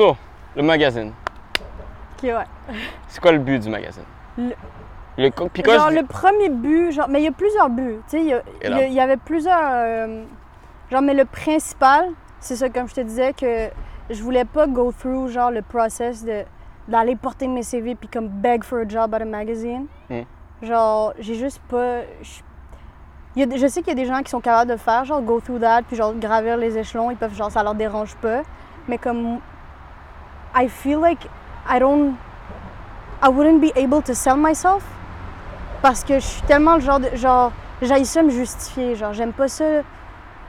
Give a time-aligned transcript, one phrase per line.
[0.00, 0.16] So,
[0.56, 1.12] le magazine.
[2.16, 2.74] Ok, ouais.
[3.08, 4.04] C'est quoi le but du magazine?
[4.38, 4.54] Le-
[5.52, 7.98] puis genre je le premier but, genre, mais il y a plusieurs buts.
[8.08, 8.42] Tu sais, il y, a-
[8.86, 9.60] il il avait plusieurs.
[9.62, 10.24] euh,
[10.90, 12.06] genre, mais le principal,
[12.38, 13.68] c'est ça, comme je te disais, que
[14.08, 16.44] je voulais pas go through, genre, le process de
[16.88, 19.84] d'aller porter mes CV puis comme beg for a job at a magazine.
[20.08, 20.22] Hmm.
[20.62, 22.00] Genre, j'ai juste pas.
[22.22, 22.40] Je,
[23.36, 24.78] il y a des- je sais qu'il y a des gens qui sont capables de
[24.78, 27.74] faire, genre, go through that, puis genre, gravir les échelons, ils peuvent, genre, ça leur
[27.74, 28.40] dérange pas.
[28.88, 29.40] Mais comme.
[30.54, 31.26] I feel like
[31.68, 32.16] I don't.
[33.22, 34.82] I wouldn't be able to sell myself
[35.82, 39.32] parce que je suis tellement le genre de genre j'aille ça me justifier genre j'aime
[39.32, 39.82] pas ça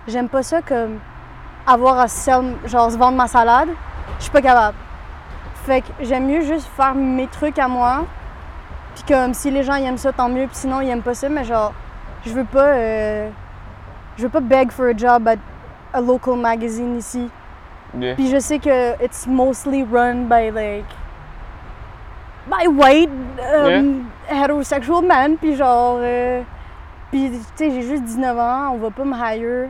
[0.07, 0.99] j'aime pas ça comme
[1.67, 3.69] avoir à sell, genre se vendre ma salade.
[4.17, 4.77] Je suis pas capable.
[5.65, 8.05] Fait que j'aime mieux juste faire mes trucs à moi.
[8.95, 10.47] Puis comme si les gens ils aiment ça tant mieux.
[10.47, 11.73] Puis sinon ils aiment pas ça mais genre
[12.25, 13.29] je veux pas euh,
[14.17, 15.37] je veux pas beg for a job at
[15.93, 17.29] a local magazine ici
[17.99, 18.15] Yeah.
[18.15, 20.85] puis je sais que it's mostly run by like
[22.47, 23.09] by white
[23.53, 25.37] um, heterosexual men.
[25.37, 26.41] Puis genre, euh,
[27.11, 29.69] puis tu sais, j'ai juste 19 ans, on va pas me hire.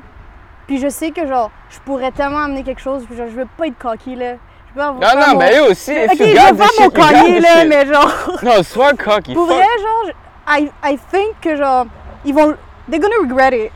[0.67, 3.03] Puis je sais que genre, je pourrais tellement amener quelque chose.
[3.07, 4.33] Puis genre, je veux pas être cocky là.
[4.67, 6.55] Je veux pas avoir Non, non, mon- mais eux aussi, if Ok, you je got
[6.55, 9.33] faire shit, mon là, mais genre, Non, sois cocky.
[9.33, 9.55] pour fuck.
[9.57, 10.11] vrai, genre,
[10.47, 11.87] I, I think que genre,
[12.23, 12.55] ils vont,
[12.89, 13.71] they're gonna regret it.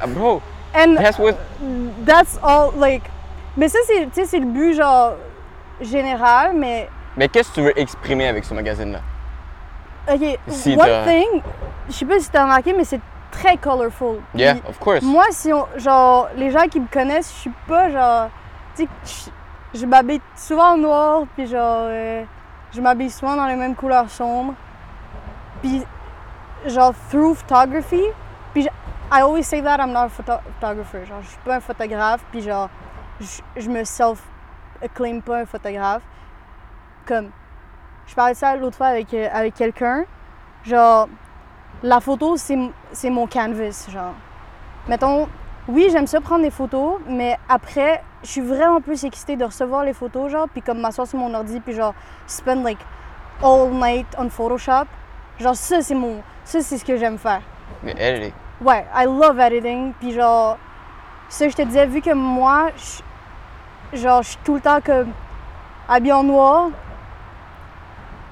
[0.00, 0.42] Ah, Bro,
[0.74, 1.36] And that's what.
[2.04, 3.02] that's all, like,
[3.56, 5.14] mais ça c'est, le but genre
[5.80, 9.00] général, mais Mais qu'est-ce que tu veux exprimer avec ce magazine-là?
[10.12, 11.42] Ok, Si one thing,
[11.88, 13.00] je sais pas si t'as remarqué, mais c'est
[13.30, 14.20] très colorful.
[14.34, 15.02] Yeah, Puis of course.
[15.02, 18.28] Moi, si on, genre, les gens qui me connaissent, je suis pas genre,
[18.76, 19.30] tu sais,
[19.74, 22.24] je, m'habille souvent en noir, puis genre, euh,
[22.74, 24.54] je m'habille souvent dans les mêmes couleurs sombres.
[25.62, 25.82] Puis,
[26.66, 28.02] genre, through photography,
[28.52, 28.68] puis je-
[29.16, 31.04] I always say that I'm not a photo- photographer.
[31.06, 32.68] Genre, je suis pas un photographe, puis genre,
[33.22, 36.02] je, je me self-acclaim pas un photographe.
[37.06, 37.30] Comme,
[38.06, 40.04] je parlais de ça l'autre fois avec, euh, avec quelqu'un.
[40.64, 41.08] Genre,
[41.82, 44.14] la photo, c'est mon canvas, genre.
[44.88, 45.28] Mettons,
[45.68, 49.84] oui, j'aime ça prendre des photos, mais après, je suis vraiment plus excitée de recevoir
[49.84, 51.94] les photos, genre, puis comme m'asseoir sur mon ordi, puis genre,
[52.26, 52.78] spend like
[53.42, 54.86] all night on Photoshop.
[55.38, 56.22] Genre, ça, c'est mon.
[56.44, 57.40] Ça, c'est ce que j'aime faire.
[57.82, 58.32] Mais editing.
[58.60, 60.56] Ouais, I love editing, puis genre,
[61.28, 63.02] ça, je te disais, vu que moi, je-
[63.92, 65.10] genre, je suis tout le temps comme
[65.88, 66.68] habillée en noir,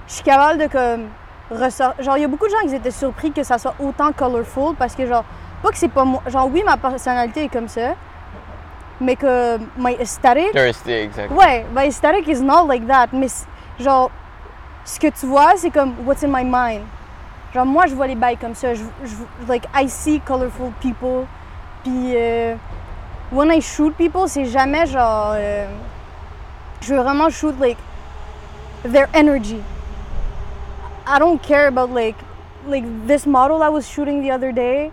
[0.08, 1.08] je suis capable de comme
[1.50, 2.04] ressortir.
[2.04, 4.74] Genre, il y a beaucoup de gens qui étaient surpris que ça soit autant colorful
[4.78, 5.24] parce que, genre,
[5.62, 6.22] pas que c'est pas moi.
[6.26, 7.94] Genre, oui, ma personnalité est comme ça,
[9.00, 10.52] mais que my aesthetic.
[10.52, 11.30] Thirsty, exact.
[11.32, 13.08] Ouais, my aesthetic is not like that.
[13.12, 13.28] Mais
[13.78, 14.10] genre,
[14.84, 16.82] ce que tu vois, c'est comme what's in my mind.
[17.54, 18.74] Genre, moi, je vois les bails comme ça.
[18.74, 21.26] Je, je- like, I see colorful people.
[21.82, 22.54] Puis, euh,
[23.30, 25.32] when I shoot people, c'est jamais genre.
[25.36, 25.66] euh,
[26.80, 27.78] je veux vraiment shoot, like,
[28.84, 29.62] their energy.
[31.06, 32.16] I don't care about, like,
[32.66, 34.90] like this model I was shooting the other day.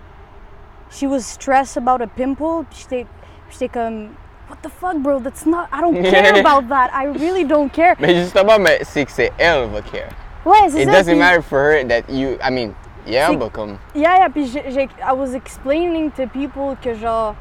[0.90, 2.66] She was stressed about a pimple.
[2.72, 3.06] J'étais
[3.52, 4.16] j'étais comme,
[4.50, 5.20] what the fuck, bro?
[5.20, 5.68] That's not.
[5.72, 6.92] I don't care about that.
[6.94, 7.96] I really don't care.
[8.00, 10.10] Mais justement, mais c'est que c'est elle va care.
[10.46, 12.38] Ouais, c'est It doesn't puis- matter for her that you.
[12.42, 12.74] I mean,
[13.06, 13.78] yeah, but comme.
[13.94, 14.30] Yeah, yeah.
[14.30, 17.36] Puis j'ai- I was explaining to people que genre,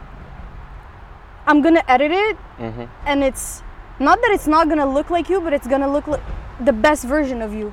[1.46, 2.88] I'm gonna edit it, Mhm.
[3.06, 3.62] and it's
[4.00, 6.22] not that it's not gonna look like you, but it's gonna look like
[6.64, 7.72] the best version of you.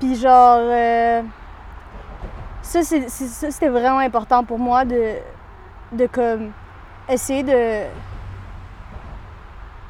[0.00, 1.22] Puis genre, euh,
[2.62, 5.16] ça, c'est, c'est- ça, c'était vraiment important pour moi de,
[5.92, 6.52] de comme
[7.08, 7.86] essayer de,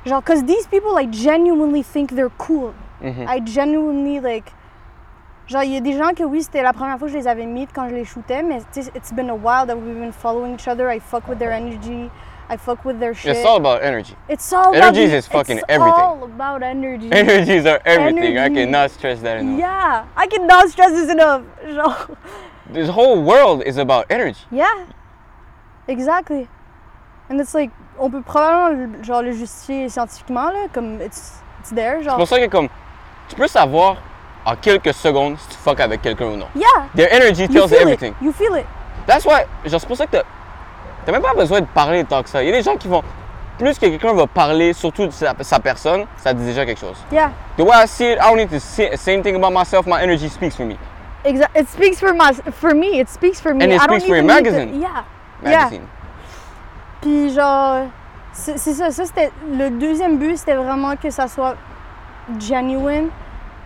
[0.04, 2.72] genre, cause these people like genuinely think they're cool.
[3.02, 3.26] Mhm.
[3.28, 4.52] I genuinely like.
[5.48, 7.28] Genre, il y a des gens que oui, c'était la première fois que je les
[7.28, 10.54] avais mis quand je les shootais, mais it's been a while that we've been following
[10.54, 10.90] each other.
[10.90, 12.10] I fuck with their energy.
[12.48, 13.36] I fuck with their shit.
[13.36, 14.16] It's all about energy.
[14.28, 15.94] It's all about Energies the- is fucking it's everything.
[16.00, 17.08] all about energy.
[17.12, 18.38] Energies are everything.
[18.38, 18.54] I Energy.
[18.66, 19.58] cannot stress that enough.
[19.58, 21.42] Yeah, I cannot stress this enough.
[21.66, 22.08] Genre,
[22.72, 24.40] This whole world is about energy.
[24.50, 24.86] yeah,
[25.88, 26.48] exactly.
[27.28, 31.70] And it's like, on peut probablement le- genre le justifier scientifiquement là, comme it's, it's
[31.72, 32.16] there, C'est genre.
[32.16, 32.68] pour ça que comme
[33.28, 33.96] tu peux savoir
[34.46, 36.46] en quelques secondes si tu fuck avec quelqu'un ou non.
[36.54, 38.12] Yeah, Their energy you tells feel everything.
[38.20, 38.24] it.
[38.24, 38.64] You feel it.
[39.06, 40.16] That's why, genre c'est pour ça que
[41.04, 42.42] t'as même pas besoin de parler tant que ça.
[42.42, 43.02] Il y a des gens qui vont
[43.58, 46.96] plus que quelqu'un va parler surtout de sa, sa personne, ça dit déjà quelque chose.
[47.12, 47.30] Yeah.
[47.58, 49.86] The way I see it, I don't need to say, say anything about myself.
[49.86, 50.76] My energy speaks for me.
[51.24, 51.60] Exactly.
[51.62, 53.00] It speaks for my, for me.
[53.00, 53.64] It speaks for me.
[53.64, 54.80] And it I don't speaks for your need to- magazine.
[54.80, 55.04] yeah.
[55.42, 55.82] Magazine.
[57.00, 57.86] Puis genre,
[58.32, 58.90] c'est ça.
[58.90, 61.54] Ça c'était le deuxième but, c'était vraiment que ça soit
[62.38, 63.08] genuine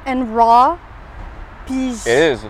[0.06, 0.76] and raw.
[1.66, 2.46] Puis It is.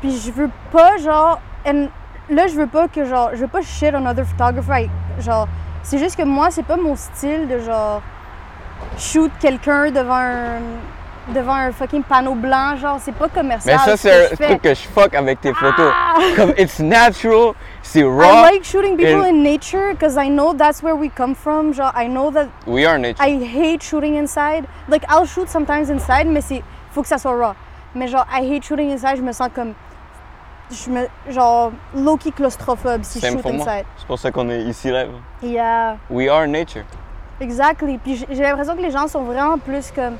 [0.00, 1.88] puis je veux pas genre, and
[2.30, 4.88] là je veux pas que genre, je veux pas shit on other photographer.
[5.20, 5.48] Genre,
[5.82, 8.02] C'est juste que moi, c'est pas mon style de genre
[8.98, 10.60] shoot quelqu'un devant un
[11.32, 13.76] devant un fucking panneau blanc, genre c'est pas commercial.
[13.76, 15.92] Mais ça, ce c'est que un je truc que je fuck avec tes photos.
[15.92, 16.18] Ah!
[16.36, 17.54] Comme, it's natural,
[17.86, 18.42] c'est I raw.
[18.42, 21.72] like shooting people in nature because I know that's where we come from.
[21.72, 23.22] Genre, I know that We are nature.
[23.22, 24.66] I hate shooting inside.
[24.88, 26.62] Like, I'll shoot sometimes inside, mais c'est
[26.92, 27.54] faut que ça soit raw.
[27.94, 29.16] Mais genre, I hate shooting inside.
[29.16, 29.74] Je me sens comme
[30.70, 33.84] je me genre low-key claustrophobe si je shoot inside.
[33.96, 35.04] C'est pour ça qu'on est ici là.
[35.42, 36.84] Yeah, We are nature.
[37.40, 37.98] exactly.
[37.98, 40.16] Puis j'ai l'impression que les gens sont vraiment plus comme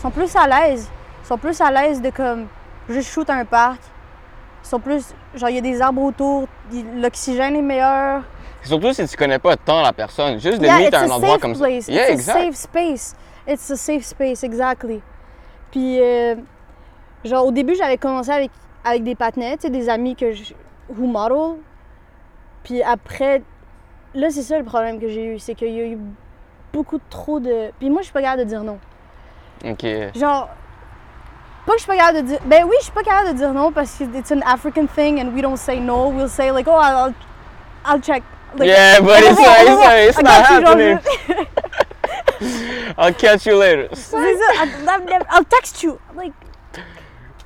[0.00, 0.88] sont plus à l'aise,
[1.24, 2.46] sont plus à l'aise de comme
[2.88, 3.80] juste shoot à un parc.
[4.64, 5.04] Ils sont plus
[5.36, 6.46] genre il y a des arbres autour,
[6.96, 8.22] l'oxygène est meilleur.
[8.62, 10.40] Surtout si tu connais pas tant la personne.
[10.40, 11.84] Juste de Yeah, it's à un a endroit comme place.
[11.84, 11.92] ça.
[11.92, 13.14] Yeah, it's a safe space.
[13.46, 15.00] It's a safe space, exactly.
[15.70, 16.34] Puis, euh,
[17.24, 18.50] genre, au début, j'avais commencé avec,
[18.84, 20.52] avec des partenaires, des amis que je.
[20.88, 21.58] who model.
[22.64, 23.42] Puis après,
[24.14, 25.98] là, c'est ça le problème que j'ai eu, c'est qu'il y a eu
[26.72, 27.70] beaucoup trop de.
[27.78, 28.78] Puis moi, je suis pas capable de dire non.
[29.64, 29.86] Ok.
[30.16, 30.48] Genre,
[31.66, 32.38] pas que je suis pas capable de dire.
[32.44, 35.18] Ben oui, je suis pas capable de dire non parce que it's an African thing
[35.20, 36.08] and we don't say no.
[36.08, 37.12] We'll say, like, oh, I'll,
[37.84, 38.22] I'll check.
[38.56, 40.98] Like, Yeah, but it's not- it's not- it's not happening.
[42.98, 43.88] I'll catch you later.
[44.14, 45.98] I'll, I'll text you.
[46.14, 46.32] Like,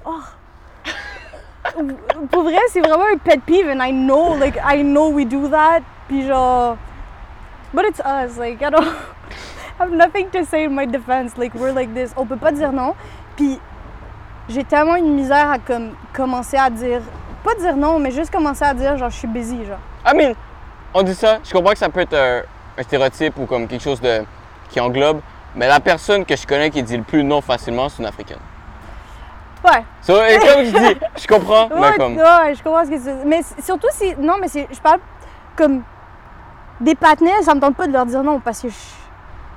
[0.04, 0.24] oh.
[2.30, 5.48] Pour vrai, c'est vraiment un pet peeve and I know, like, I know we do
[5.48, 5.82] that.
[6.08, 6.76] Puis genre,
[7.72, 8.36] but it's us.
[8.38, 8.84] Like, I don't
[9.78, 11.38] I have nothing to say in my defense.
[11.38, 12.12] Like, we're like this.
[12.16, 12.94] On peut pas dire non.
[13.36, 13.58] Puis
[14.50, 17.00] j'ai tellement une misère à comme commencer à dire,
[17.42, 19.78] pas dire non, mais juste commencer à dire genre je suis busy, genre.
[20.06, 20.34] I mean,
[20.92, 22.42] on dit ça, je comprends que ça peut être un,
[22.76, 24.22] un stéréotype ou comme quelque chose de,
[24.68, 25.20] qui englobe,
[25.54, 28.38] mais la personne que je connais qui dit le plus non facilement, c'est une africaine.
[29.64, 29.84] Ouais.
[30.00, 32.16] So, et comme je dis, je comprends, mais Ouais, comme.
[32.16, 33.24] ouais, je comprends ce que tu veux.
[33.26, 34.14] Mais surtout si.
[34.18, 35.00] Non, mais je parle
[35.56, 35.82] comme.
[36.80, 38.74] Des partenaires, ça me tente pas de leur dire non parce que je.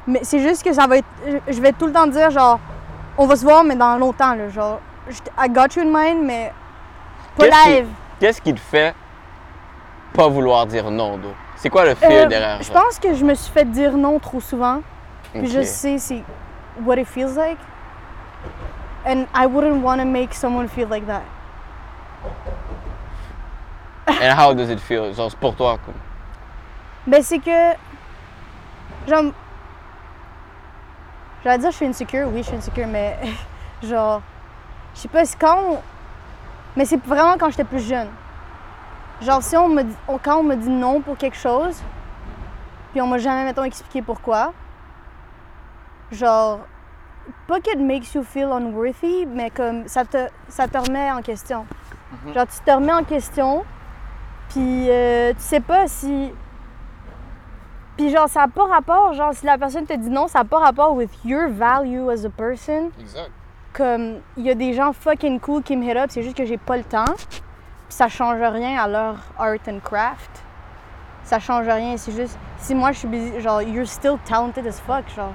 [0.06, 1.07] Mais c'est juste que ça va être.
[1.48, 2.60] Je vais tout le temps dire genre.
[3.18, 4.50] On va se voir, mais dans longtemps, là.
[4.50, 4.80] Genre.
[5.38, 6.51] I got you in mind, mais.
[7.38, 7.88] Pas Qu'est-ce qui- live.
[8.19, 8.95] Qu'est-ce qui te fait
[10.13, 11.33] pas vouloir dire non, d'eau?
[11.57, 14.19] C'est quoi le fil Euh, derrière je pense que je me suis fait dire non
[14.19, 14.81] trop souvent.
[15.33, 16.24] Puis je sais c'est
[16.83, 17.57] what it feels like.
[19.06, 21.24] And I wouldn't want to make someone feel like that.
[24.07, 25.13] And how does it feel?
[25.13, 25.94] Genre, c'est pour toi, comme.
[27.07, 27.74] Ben, c'est que.
[29.07, 29.31] Genre.
[31.44, 32.28] J'allais dire, je suis insécure.
[32.31, 33.18] Oui, je suis insécure, mais.
[33.84, 34.22] genre.
[34.95, 35.57] Je sais pas, c'est quand.
[35.72, 35.81] on-
[36.75, 38.07] Mais c'est vraiment quand j'étais plus jeune.
[39.22, 39.95] Genre, si on me dit.
[40.24, 41.81] quand on me dit non pour quelque chose,
[42.92, 44.54] puis on m'a jamais, mettons, expliqué pourquoi.
[46.12, 46.60] Genre.
[47.48, 51.22] Pas que it makes you feel unworthy, mais comme ça te, ça te remet en
[51.22, 51.66] question.
[52.34, 53.63] Genre, tu te remets en question,
[54.50, 56.34] puis euh, tu sais pas si.
[57.98, 60.45] Puis genre, ça n'a pas rapport, genre, si la personne te dit non, ça n'a
[60.45, 62.90] pas rapport with your value as a person.
[63.00, 63.30] Exact.
[63.74, 66.45] Comme, il y a des gens fucking cool qui me hit up, c'est juste que
[66.45, 67.06] j'ai pas le temps.
[67.30, 67.42] Puis
[67.90, 70.44] ça change rien à leur art and craft.
[71.24, 74.80] Ça change rien, c'est juste, si moi je suis busy, genre, you're still talented as
[74.80, 75.34] fuck, genre.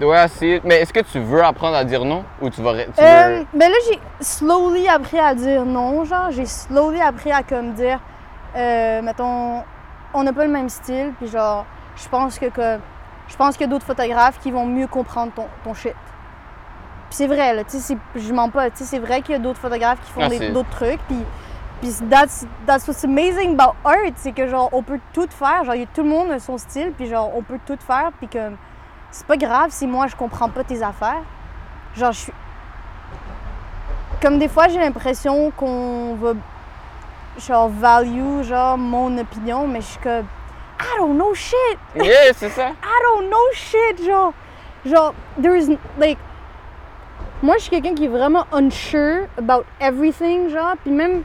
[0.00, 0.60] Ouais, c'est.
[0.64, 2.24] Mais est-ce que tu veux apprendre à dire non?
[2.40, 2.74] Ou tu vas.
[2.74, 3.46] Tu Euh, veux...
[3.52, 6.30] ben là, j'ai slowly appris à dire non, genre.
[6.30, 7.98] J'ai slowly appris à comme dire,
[8.56, 9.62] euh, mettons,
[10.14, 11.64] on n'a pas le même style, puis genre,
[11.96, 12.78] je pense que, que
[13.28, 15.94] je pense qu'il y a d'autres photographes qui vont mieux comprendre ton, ton shit.
[17.08, 19.36] Puis c'est vrai, là, tu sais, je mens pas, tu sais, c'est vrai qu'il y
[19.36, 21.24] a d'autres photographes qui font Ah, d'autres trucs, puis,
[21.80, 25.74] puis that's, that's what's amazing about art, c'est que genre, on peut tout faire, genre,
[25.74, 28.10] il y a- tout le monde a son style, puis genre, on peut tout faire,
[28.18, 28.56] puis comme,
[29.10, 31.22] c'est pas grave si moi je comprends pas tes affaires.
[31.96, 32.32] Genre, je suis
[34.20, 36.32] comme des fois, j'ai l'impression qu'on va
[37.40, 40.26] genre value genre mon opinion, mais je suis comme
[40.80, 41.56] I don't know shit.
[41.96, 42.68] Yeah, c'est ça.
[42.82, 44.32] I don't know shit, genre
[44.84, 45.68] genre there's
[45.98, 46.18] like
[47.42, 51.22] moi je suis quelqu'un qui est vraiment unsure about everything, genre puis même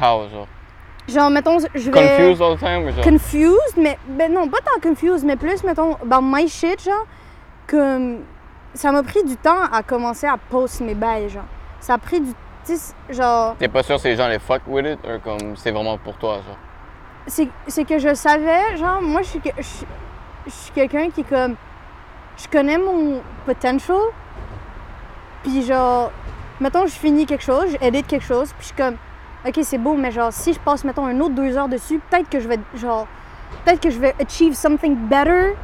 [0.00, 0.46] How, genre?
[1.08, 2.90] genre mettons je vais Confused all the time?
[2.90, 3.04] Genre?
[3.04, 7.06] confused, mais ben non, pas tant confused, mais plus mettons about my shit, genre
[7.66, 8.20] comme
[8.74, 11.44] ça m'a pris du temps à commencer à post mes bails, genre.
[11.80, 12.32] Ça a pris du
[12.66, 14.98] tu sais, genre T'es pas sûr si les gens les fuck with it?
[15.06, 16.56] Ou comme c'est vraiment pour toi, genre?
[17.28, 19.86] c'est c'est que je savais, genre, moi, je suis, que- je, suis-
[20.46, 21.56] je suis quelqu'un qui, comme,
[22.36, 23.96] je connais mon potential,
[25.42, 26.10] puis genre,
[26.60, 28.96] mettons, je finis quelque chose, j'édite quelque chose, puis je suis comme,
[29.46, 32.28] ok, c'est beau, mais genre, si je passe, mettons, un autre deux heures dessus, peut-être
[32.28, 33.06] que je vais, genre,
[33.64, 35.56] peut-être que je vais achieve something better,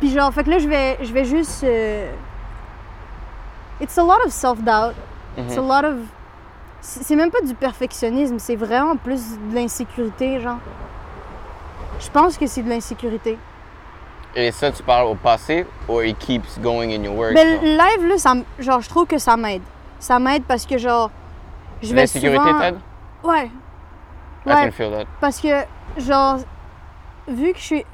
[0.00, 2.10] puis genre, fait que là, je vais, je vais juste, euh,
[3.80, 4.94] it's a lot of self-doubt,
[5.36, 5.68] it's a Mhm.
[5.68, 5.96] lot of,
[6.82, 10.58] c'est même pas du perfectionnisme, c'est vraiment plus de l'insécurité, genre.
[12.00, 13.38] Je pense que c'est de l'insécurité.
[14.34, 17.32] Et ça, tu parles au passé, or it keeps going in your?
[17.32, 17.62] Mais genre?
[17.62, 19.62] le live, là, ça, genre, je trouve que ça m'aide.
[20.00, 21.10] Ça m'aide parce que, genre,
[21.82, 22.58] je vais L'insécurité souvent...
[22.60, 22.78] t'aide?
[23.22, 23.50] Ouais.
[24.44, 24.64] I Ouais.
[24.66, 25.04] can feel that.
[25.20, 25.48] Parce que,
[25.98, 26.38] genre,
[27.28, 27.84] vu que je suis.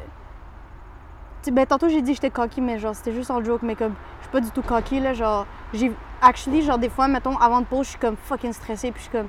[1.53, 3.95] Ben, tantôt j'ai dit que j'étais cocky, mais genre, c'était juste en joke, mais comme,
[4.29, 5.15] suis pas du tout cocky, là.
[5.15, 5.93] Genre, j'ai.
[6.21, 9.09] Actually, genre, des fois, mettons, avant de pause, je suis comme fucking stressée, puis je
[9.09, 9.29] suis comme.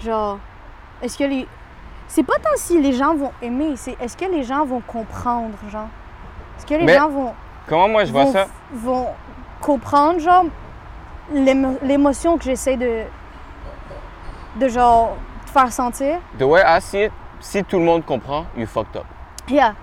[0.00, 0.38] Genre,
[1.02, 1.46] est-ce que les.
[2.08, 5.52] C'est pas tant si les gens vont aimer, c'est est-ce que les gens vont comprendre,
[5.70, 5.88] genre?
[6.56, 7.34] Est-ce que les Mais- gens vont.
[7.68, 8.46] Comment moi je vois vont, ça?
[8.72, 9.06] vont
[9.60, 10.44] comprendre, genre,
[11.32, 13.02] l'émo- l'émotion que j'essaie de.
[14.56, 15.16] de, genre,
[15.46, 16.18] te faire sentir?
[16.38, 19.04] The way I see it, si tout le monde comprend, you fucked up.
[19.48, 19.74] Yeah.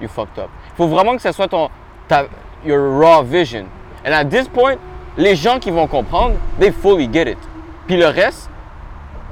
[0.00, 0.48] You fucked up.
[0.76, 1.68] Faut vraiment que ce soit ton,
[2.08, 2.24] ta,
[2.64, 3.66] your raw vision.
[4.04, 4.78] And at this point,
[5.16, 7.38] les gens qui vont comprendre, they fully get it.
[7.86, 8.50] Puis le reste,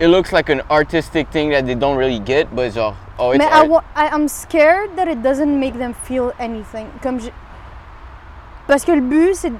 [0.00, 3.38] it looks like an artistic thing that they don't really get, but genre, oh, it's
[3.38, 3.84] Mais I, art.
[3.94, 6.90] I, I'm scared that it doesn't make them feel anything.
[7.02, 7.30] Comme je...
[8.66, 9.52] Parce que le but, c'est.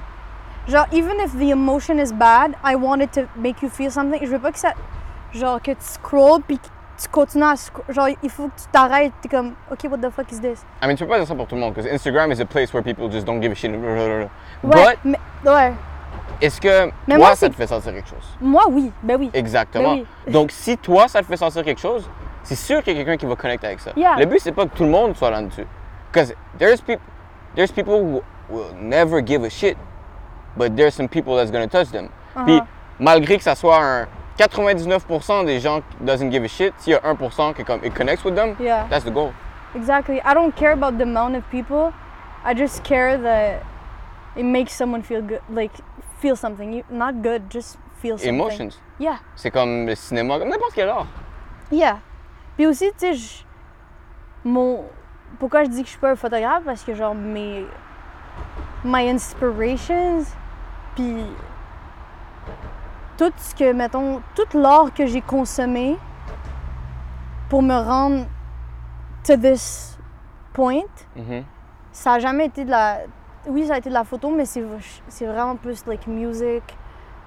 [0.67, 4.19] Genre, even if the emotion is bad, I want it to make you feel something.
[4.23, 4.73] Je veux pas que ça.
[5.33, 6.59] Genre, que tu scrolls puis
[7.03, 7.55] tu continues à.
[7.89, 9.11] Genre, il faut que tu t'arrêtes.
[9.21, 10.65] T'es comme, OK, what the fuck is this?
[10.81, 12.41] I mean, tu peux pas dire ça pour tout le monde, parce que Instagram is
[12.41, 13.71] a place where people just don't give a shit.
[13.71, 14.29] Ouais.
[14.63, 15.73] But, mais, ouais.
[16.41, 18.37] est-ce que Mais moi, ça te fait sentir quelque chose?
[18.39, 18.91] Moi, oui.
[19.01, 19.29] Ben oui.
[19.33, 19.95] Exactement.
[20.25, 22.09] Ben Donc, si toi, ça te fait sentir quelque chose,
[22.43, 23.91] c'est sûr qu'il y a quelqu'un qui va connecter avec ça.
[23.95, 24.15] Yeah.
[24.17, 25.65] Le but, c'est pas que tout le monde soit là-dessus.
[26.11, 26.99] Because there's, peop
[27.55, 29.77] there's people who will never give a shit,
[30.57, 32.09] but there's some people that's gonna touch them.
[32.45, 32.65] Puis, Uh-huh.
[32.99, 36.99] malgré que ça soit un 99% des gens doesn't give a shit, s'il y a
[36.99, 38.87] 1% qui comme, it connects with them, Yeah.
[38.89, 39.31] that's the goal.
[39.75, 40.21] Exactly.
[40.23, 41.93] I don't care about the amount of people.
[42.45, 43.63] I just care that
[44.35, 45.41] it makes someone feel good.
[45.49, 45.71] Like,
[46.19, 46.73] feel something.
[46.73, 48.33] You, not good, just feel something.
[48.35, 48.79] Emotions.
[48.99, 49.17] Yeah.
[49.35, 51.07] C'est comme le cinéma, comme n'importe quel art.
[51.71, 51.99] Yeah.
[52.55, 53.43] Puis aussi, tu sais,
[54.43, 54.83] mon.
[55.39, 56.63] Pourquoi je dis que je suis pas un photographe?
[56.65, 57.65] Parce que, genre, mes.
[58.83, 60.25] My inspirations,
[60.95, 61.25] puis.
[63.17, 65.97] Tout ce que, mettons, tout l'art que j'ai consommé
[67.49, 68.25] pour me rendre
[69.23, 69.97] to this
[70.53, 70.81] point,
[71.15, 71.43] Mhm.
[71.91, 72.99] ça a jamais été de la.
[73.47, 76.63] Oui, ça a été de la photo, mais c'est vraiment plus like music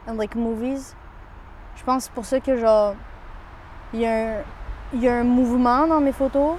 [0.09, 0.95] and like movies.
[1.77, 2.95] Je pense que c'est pour ça que genre
[3.93, 4.43] il y a un
[4.93, 6.57] il y a un mouvement dans mes photos.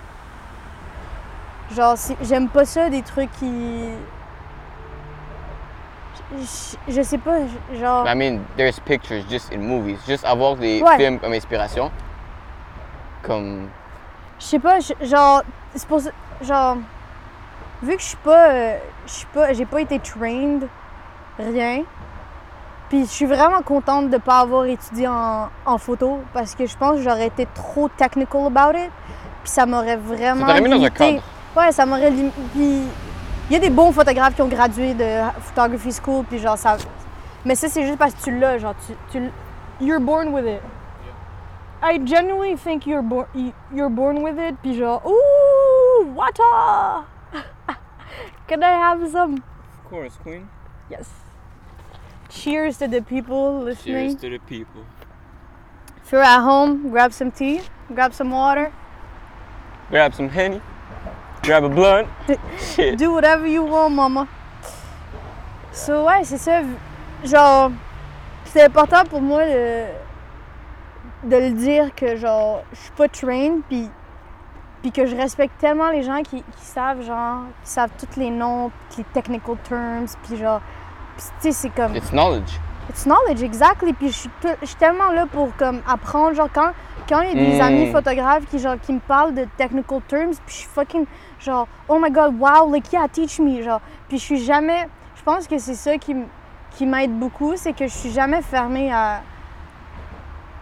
[1.75, 3.89] Genre j'aime pas ça des trucs qui
[6.87, 7.39] je, sais pas
[7.73, 9.99] genre I mean, there's pictures just in movies.
[10.07, 10.97] Juste avoir des Ouais.
[10.97, 11.91] films comme inspiration.
[13.23, 13.69] Comme.
[14.39, 15.41] Je sais pas, genre,
[15.73, 16.77] c'est pour ça, genre,
[17.81, 20.67] vu que je suis pas, euh, je suis pas, j'ai pas été trained,
[21.39, 21.83] rien,
[22.89, 26.77] puis je suis vraiment contente de pas avoir étudié en, en photo, parce que je
[26.77, 28.91] pense que j'aurais été trop technical about it,
[29.43, 31.21] puis ça m'aurait vraiment t'aurait mis dans un cadre.
[31.55, 32.11] Ouais, ça m'aurait
[32.53, 32.83] puis
[33.49, 36.77] il y a des bons photographes qui ont gradué de photography school, puis genre ça,
[37.45, 39.31] mais ça c'est juste parce que tu l'as, genre, tu, tu
[39.79, 40.61] you're born with it.
[41.81, 43.27] I genuinely think you're born
[43.71, 44.55] you're born with it.
[44.61, 47.05] Puis genre, ooh, water.
[48.47, 49.35] Can I have some?
[49.35, 50.47] Of course, Queen.
[50.89, 51.07] Yes.
[52.29, 54.17] Cheers to the people listening.
[54.17, 54.85] to the people.
[56.03, 57.61] If you're at home, grab some tea,
[57.93, 58.71] grab some water,
[59.89, 60.61] Grab some Henny.
[61.47, 62.07] Grab a blunt.
[62.59, 62.99] Shit.
[62.99, 64.27] do whatever you want, mama.
[65.71, 66.61] So ouais, c'est ça.
[67.23, 67.71] Genre,
[68.43, 69.85] c'est important pour moi de,
[71.23, 73.89] de le dire que genre, je suis pas trained, puis
[74.81, 78.29] puis que je respecte tellement les gens qui, qui savent genre, qui savent tous les
[78.29, 80.61] noms, puis les technical terms, puis genre,
[81.17, 82.59] tu sais, c'est comme It's knowledge.
[82.89, 83.93] It's knowledge, exactly.
[83.93, 86.33] Puis je suis, tout- je suis tellement là pour comme apprendre.
[86.35, 86.71] Genre, quand
[87.09, 87.61] quand il y a des Mm.
[87.61, 91.05] amis photographes qui, genre, qui me parlent de technical terms, puis je suis fucking
[91.39, 93.61] genre, oh my god, wow, like, yeah, teach me.
[93.61, 93.79] Genre,
[94.09, 94.87] puis je suis jamais.
[95.15, 96.15] Je pense que c'est ça qui,
[96.71, 99.21] qui m'aide beaucoup, c'est que je suis jamais fermée à.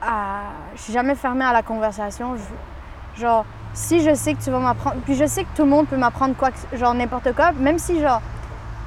[0.02, 0.42] à
[0.76, 2.36] je suis jamais fermée à la conversation.
[2.36, 4.98] Je- genre, si je sais que tu vas m'apprendre.
[5.06, 8.00] Puis je sais que tout le monde peut m'apprendre quoi, genre n'importe quoi, même si,
[8.02, 8.22] genre,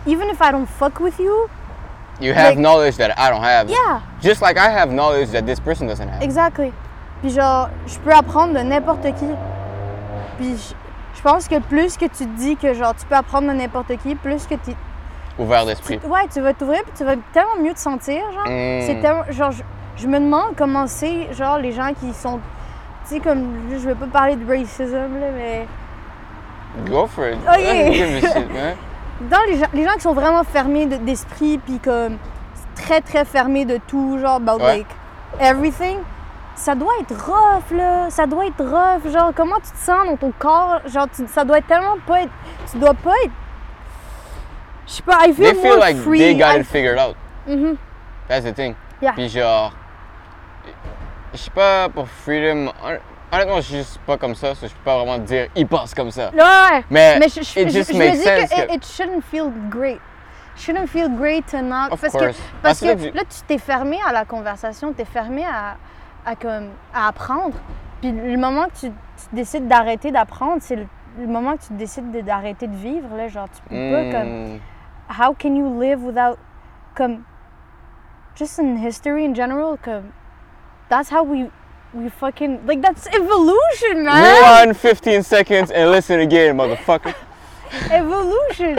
[0.06, 1.32] even if I don't fuck with you,
[2.20, 3.68] You have Like- knowledge that I don't have.
[3.70, 4.00] yeah.
[4.20, 6.22] Just like I have knowledge that this person doesn't have.
[6.22, 6.72] Exactly.
[7.20, 9.26] Puis genre, je peux apprendre de n'importe qui.
[10.38, 10.74] Puis je,
[11.16, 13.96] je pense que plus que tu te dis que genre tu peux apprendre de n'importe
[13.98, 14.72] qui, plus que tu,
[15.38, 16.00] Ouvert d'esprit.
[16.04, 18.46] ouais, tu vas t'ouvrir puis tu vas tellement mieux te sentir, genre.
[18.46, 18.80] Mm.
[18.86, 19.62] C'est tellement genre je,
[19.96, 22.38] je me demande comment c'est genre les gens qui sont
[23.08, 25.66] tu sais comme je veux pas parler de racism là, mais
[26.88, 27.38] Go for it.
[27.48, 28.74] I
[29.20, 32.18] dans les gens, les gens qui sont vraiment fermés de- d'esprit puis comme
[32.74, 34.78] très très fermés de tout genre about Ouais.
[34.78, 34.86] like
[35.40, 35.98] everything
[36.54, 38.10] ça doit être rough, là.
[38.10, 39.12] Ça doit être rough.
[39.12, 40.80] Genre, comment tu te sens dans ton corps?
[40.86, 42.32] Genre, tu- ça doit tellement pas être.
[42.72, 43.30] Tu dois pas être.
[44.88, 46.18] Je sais pas, I feel They more feel like free.
[46.18, 47.14] they got I- it figured out.
[47.46, 47.76] Mhm.
[48.26, 48.74] That's the thing.
[49.00, 49.12] Yeah.
[49.12, 49.72] Puis genre,
[51.32, 52.72] je sais pas pour freedom.
[53.30, 55.66] Hon- Honnêtement, je suis juste pas comme ça, so je peux pas vraiment dire ils
[55.66, 56.30] pensent comme ça.
[56.30, 58.74] Ouais, Mais, mais je, je, it je- just je makes me dis sense que, que-
[58.74, 60.00] it, shouldn't feel great.
[60.56, 61.92] Shouldn't feel great to not.
[61.92, 62.36] Of parce course.
[62.36, 65.76] que, parce que là, tu- t'es fermé à la conversation, t'es fermé à,
[66.26, 67.54] à, comme, à apprendre.
[68.00, 70.86] Puis le moment que tu, tu décides d'arrêter d'apprendre, c'est le,
[71.20, 73.14] le moment que tu décides de- d'arrêter de vivre.
[73.16, 74.28] Là, genre, tu peux pas comme.
[74.54, 74.58] Hmm,
[75.10, 76.38] How can you live without.
[76.96, 77.22] Comme.
[78.34, 80.10] Just in history in general, comme.
[80.88, 81.48] That's how we.
[81.94, 82.66] We fucking.
[82.66, 84.22] Like, that's evolution, man!
[84.66, 87.14] Rewind 15 seconds and listen again, motherfucker.
[87.90, 88.76] Evolution.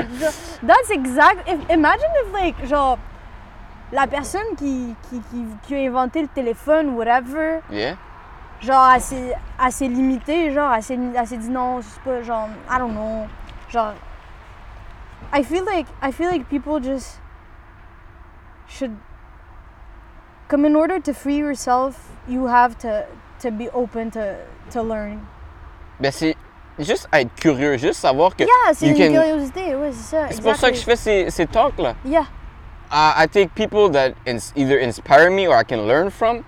[0.62, 1.48] That's exact.
[1.50, 3.00] If, imagine if like genre
[3.92, 7.96] la personne qui, qui, qui, qui a inventé le téléphone whatever, Yeah.
[8.62, 9.01] genre elle
[9.72, 13.28] s'est limitée, genre elle s'est dit non, c'est pas genre I don't know,
[13.70, 13.94] genre
[15.34, 17.20] I feel like I feel like people just
[18.68, 18.96] should
[20.50, 21.96] come in order to free yourself,
[22.27, 23.06] you have to
[23.39, 24.36] to be open to
[24.72, 25.22] to learn.
[26.00, 26.36] Ben c'est
[26.77, 28.44] juste être curieux, juste savoir que.
[28.44, 30.27] Yeah, c'est une can- curiosité, ouais, c'est ça.
[30.29, 31.94] C'est pour ça que je fais ces, ces talks là.
[32.06, 32.25] Yeah.
[32.91, 36.44] I, I take people that ins- either inspire me or I can learn from,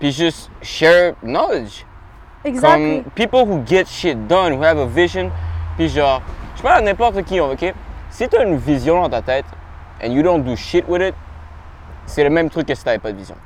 [0.00, 1.84] puis juste share knowledge.
[2.44, 3.02] Exactly.
[3.02, 5.30] Comme people who get shit done, who have a vision,
[5.76, 6.22] puis genre,
[6.56, 7.74] je parle à n'importe qui, ok?
[8.10, 9.44] Si tu as une vision dans ta tête
[10.02, 11.14] and you don't do shit with it,
[12.06, 13.36] c'est le même truc que si t'avais pas de vision.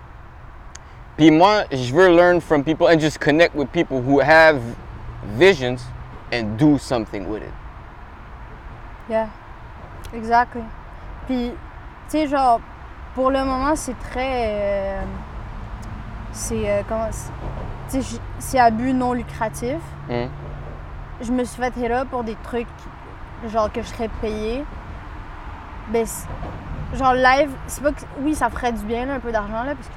[1.17, 4.61] Puis moi, je veux learn from people and just connect with people who have
[5.37, 5.79] visions
[6.33, 7.53] and do something with it.
[9.09, 9.29] Yeah.
[10.15, 10.63] Exactly.
[11.27, 11.51] Puis,
[12.09, 12.61] tu sais, genre,
[13.15, 14.47] pour le moment, c'est très.
[14.51, 15.03] euh,
[16.33, 16.71] c'est.
[16.71, 17.09] euh, comment.
[17.91, 19.79] Tu sais, c'est à but non lucratif.
[20.09, 20.27] Hmm.
[21.21, 22.69] Je me suis fait up pour des trucs,
[23.49, 24.65] genre, que je serais payée.
[25.89, 26.07] Ben,
[26.95, 28.01] genre, live, c'est pas que.
[28.21, 29.95] Oui, ça ferait du bien, là, un peu d'argent, là, parce que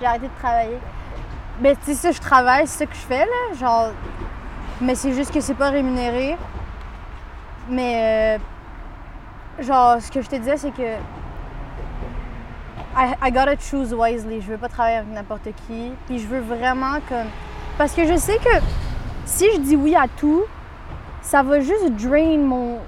[0.00, 0.78] j'ai arrêté de travailler.
[1.60, 3.54] Ben, tu sais, ça, je travaille, c'est ça que je fais, là.
[3.58, 3.88] Genre.
[4.80, 6.36] Mais c'est juste que c'est pas rémunéré.
[7.68, 8.38] Mais.
[9.58, 10.96] euh, genre, ce que je te disais, c'est que.
[12.98, 14.40] I, I gotta choose wisely.
[14.40, 15.92] Je veux pas travailler avec n'importe qui.
[16.06, 17.28] Puis je veux vraiment comme.
[17.78, 18.58] Parce que je sais que
[19.26, 20.42] si je dis oui à tout,
[21.20, 22.78] ça va juste drain mon.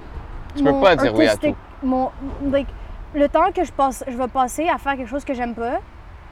[0.57, 2.11] Tu peux pas dire oui à artistic- Mon,
[2.51, 2.69] like,
[3.15, 5.79] le temps que je, passe, je vais passer à faire quelque chose que j'aime pas.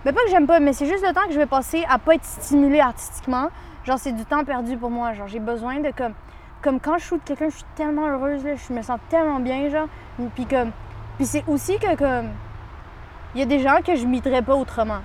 [0.05, 1.99] Mais pas que j'aime pas, mais c'est juste le temps que je vais passer à
[1.99, 3.49] pas être stimulée artistiquement.
[3.85, 5.13] Genre, c'est du temps perdu pour moi.
[5.15, 6.15] Genre, j'ai besoin de comme.
[6.63, 9.89] Comme quand je shoot quelqu'un, je suis tellement heureuse, je me sens tellement bien, genre.
[10.35, 10.73] Puis comme.
[11.17, 12.31] Puis c'est aussi que comme.
[13.35, 15.01] Il y a des gens que je m'iterais pas autrement.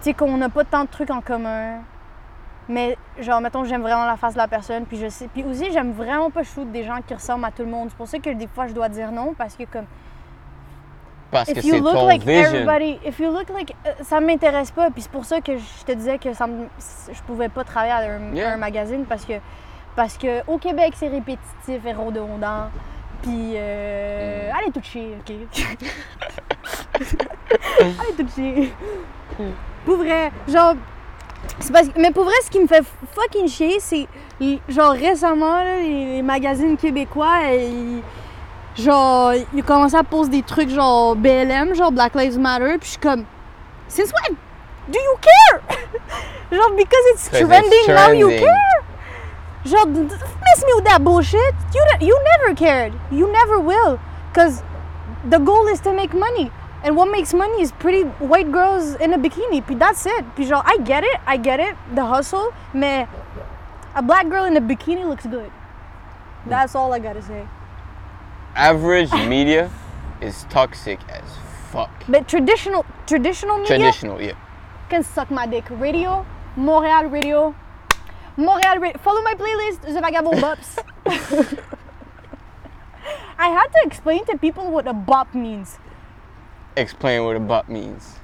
[0.00, 1.80] Tu sais, qu'on n'a pas tant de trucs en commun.
[2.68, 5.28] Mais genre, mettons, j'aime vraiment la face de la personne, puis je sais.
[5.32, 7.88] Puis aussi, j'aime vraiment pas shoot des gens qui ressemblent à tout le monde.
[7.90, 9.84] C'est pour ça que des fois, je dois dire non, parce que comme.
[11.30, 12.42] Parce que If you c'est look ton like vision.
[12.54, 14.90] everybody, if you look like, euh, ça m'intéresse pas.
[14.90, 16.66] Puis c'est pour ça que je te disais que ça me-
[17.12, 18.52] je pouvais pas travailler à un, Yeah.
[18.54, 19.34] un magazine parce que
[19.96, 22.70] parce que au Québec c'est répétitif et redondant.
[23.22, 24.56] Puis euh, Mm.
[24.56, 25.34] allez tout chier, ok?
[27.80, 28.72] allez tout chier.
[29.84, 30.74] Pour vrai, genre.
[31.96, 34.06] Mais pour vrai, ce qui me fait fucking chier, c'est
[34.68, 38.02] genre récemment, là, les, magazines québécois, ils-
[38.82, 42.90] genre, ils commencé à poser des trucs genre BLM, genre Black Lives Matter, puis je
[42.90, 43.24] suis comme,
[43.88, 44.36] since when
[44.88, 45.60] do you care?
[46.52, 48.82] genre, because it's trending, now you care?
[49.64, 51.54] Genre, miss me with that bullshit.
[51.74, 52.92] You, you never cared.
[53.10, 53.98] You never will.
[54.32, 54.62] Because
[55.28, 56.52] the goal is to make money.
[56.84, 59.64] And what makes money is pretty white girls in a bikini.
[59.66, 60.24] Puis that's it.
[60.34, 61.20] Puis genre, I get it.
[61.26, 61.76] I get it.
[61.94, 62.52] The hustle.
[62.72, 63.08] Mais
[63.94, 65.50] a black girl in a bikini looks good.
[66.46, 67.46] That's all I gotta say.
[68.54, 69.70] Average media
[70.20, 71.24] is toxic as
[71.70, 71.90] fuck.
[72.08, 74.34] But traditional, traditional media Traditional, yeah.
[74.88, 75.64] can suck my dick.
[75.70, 76.24] Radio,
[76.56, 77.54] Montreal Radio.
[78.36, 78.98] Montreal Radio.
[78.98, 80.78] Follow my playlist, The Vagabond Bops.
[83.38, 85.78] I had to explain to people what a bop means.
[86.76, 88.18] Explain what a bot means.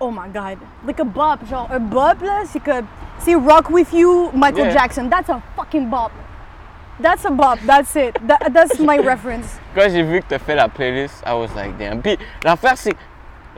[0.00, 0.58] Oh my god.
[0.84, 2.82] Like a bop, genre un bop là, c'est que
[3.20, 4.72] c'est Rock With You, Michael Yeah.
[4.74, 5.08] Jackson.
[5.08, 6.10] That's a fucking bop.
[7.00, 7.58] That's a bop.
[7.64, 8.16] That's it.
[8.26, 9.58] That, that's my reference.
[9.74, 12.02] Quand j'ai vu que t'as fait la playlist, I was like, damn.
[12.02, 12.94] Puis l'affaire, c'est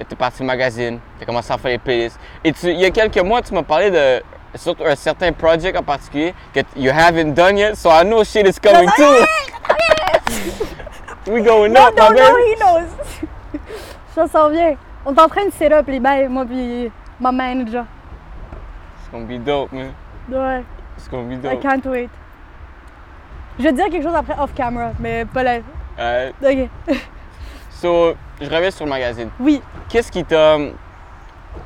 [0.09, 2.19] t'es parti au magazine, t'as commencé à faire les playlists.
[2.45, 4.23] Et tu- il y a quelques mois, tu m'as parlé de
[4.57, 8.47] surtout un certain project en particulier que you haven't done yet, so I know shit
[8.47, 9.25] is coming too.
[11.27, 12.51] we going No, up, no, my no, baby.
[12.51, 13.61] he knows.
[14.15, 14.77] Ça s'en vient.
[15.07, 17.85] On est en train de set up les bails, moi puis ma manager.
[19.01, 19.93] It's gonna be dope, man.
[20.31, 20.63] Ouais,
[20.97, 21.61] It's gonna be I dope.
[21.63, 22.09] can't wait.
[23.59, 25.59] Je vais te dire quelque chose après off camera, mais pas là.
[25.99, 26.35] Alright.
[26.43, 26.97] Ok.
[27.71, 29.29] So, je reviens sur le magazine.
[29.39, 29.61] Oui.
[29.91, 30.57] Qu'est-ce qui t'a.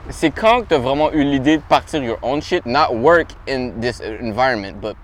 [0.09, 3.71] C'est quand que t'as vraiment eu l'idée de partir your own shit, not work in
[3.81, 4.97] this environment, but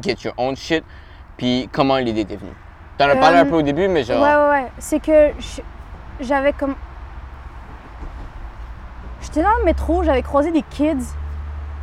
[0.00, 0.84] get your own shit,
[1.36, 2.52] puis comment l'idée t'est venue?
[3.00, 4.20] T'en as parlé Euh, un peu au début, mais genre.
[4.22, 4.72] Ouais, ouais, ouais.
[4.78, 5.30] C'est que
[6.20, 6.74] j'avais comme.
[9.22, 10.98] J'étais dans le métro, j'avais croisé des kids.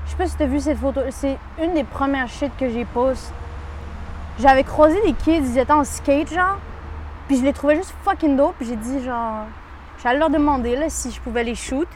[0.05, 1.01] Je sais pas si t'as vu cette photo.
[1.09, 3.33] C'est une des premières shit que j'ai post.
[4.37, 6.57] J'avais croisé des kids, ils étaient en skate, genre.
[7.27, 8.53] Puis je les trouvais juste fucking dope.
[8.59, 9.45] Puis j'ai dit, genre.
[10.03, 11.87] J'allais leur demander, là, si je pouvais les shoot.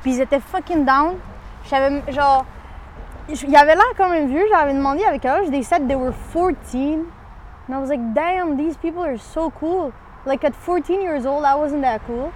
[0.00, 1.16] Puis ils étaient fucking down.
[1.68, 2.46] J'avais, genre.
[3.28, 4.46] Il y avait l'air quand même vieux.
[4.50, 7.04] J'avais demandé avec eux, they said they were 14.
[7.72, 9.94] And I was like, damn, these people are so cool.
[10.26, 12.30] Like at 14 years old, I wasn't that cool.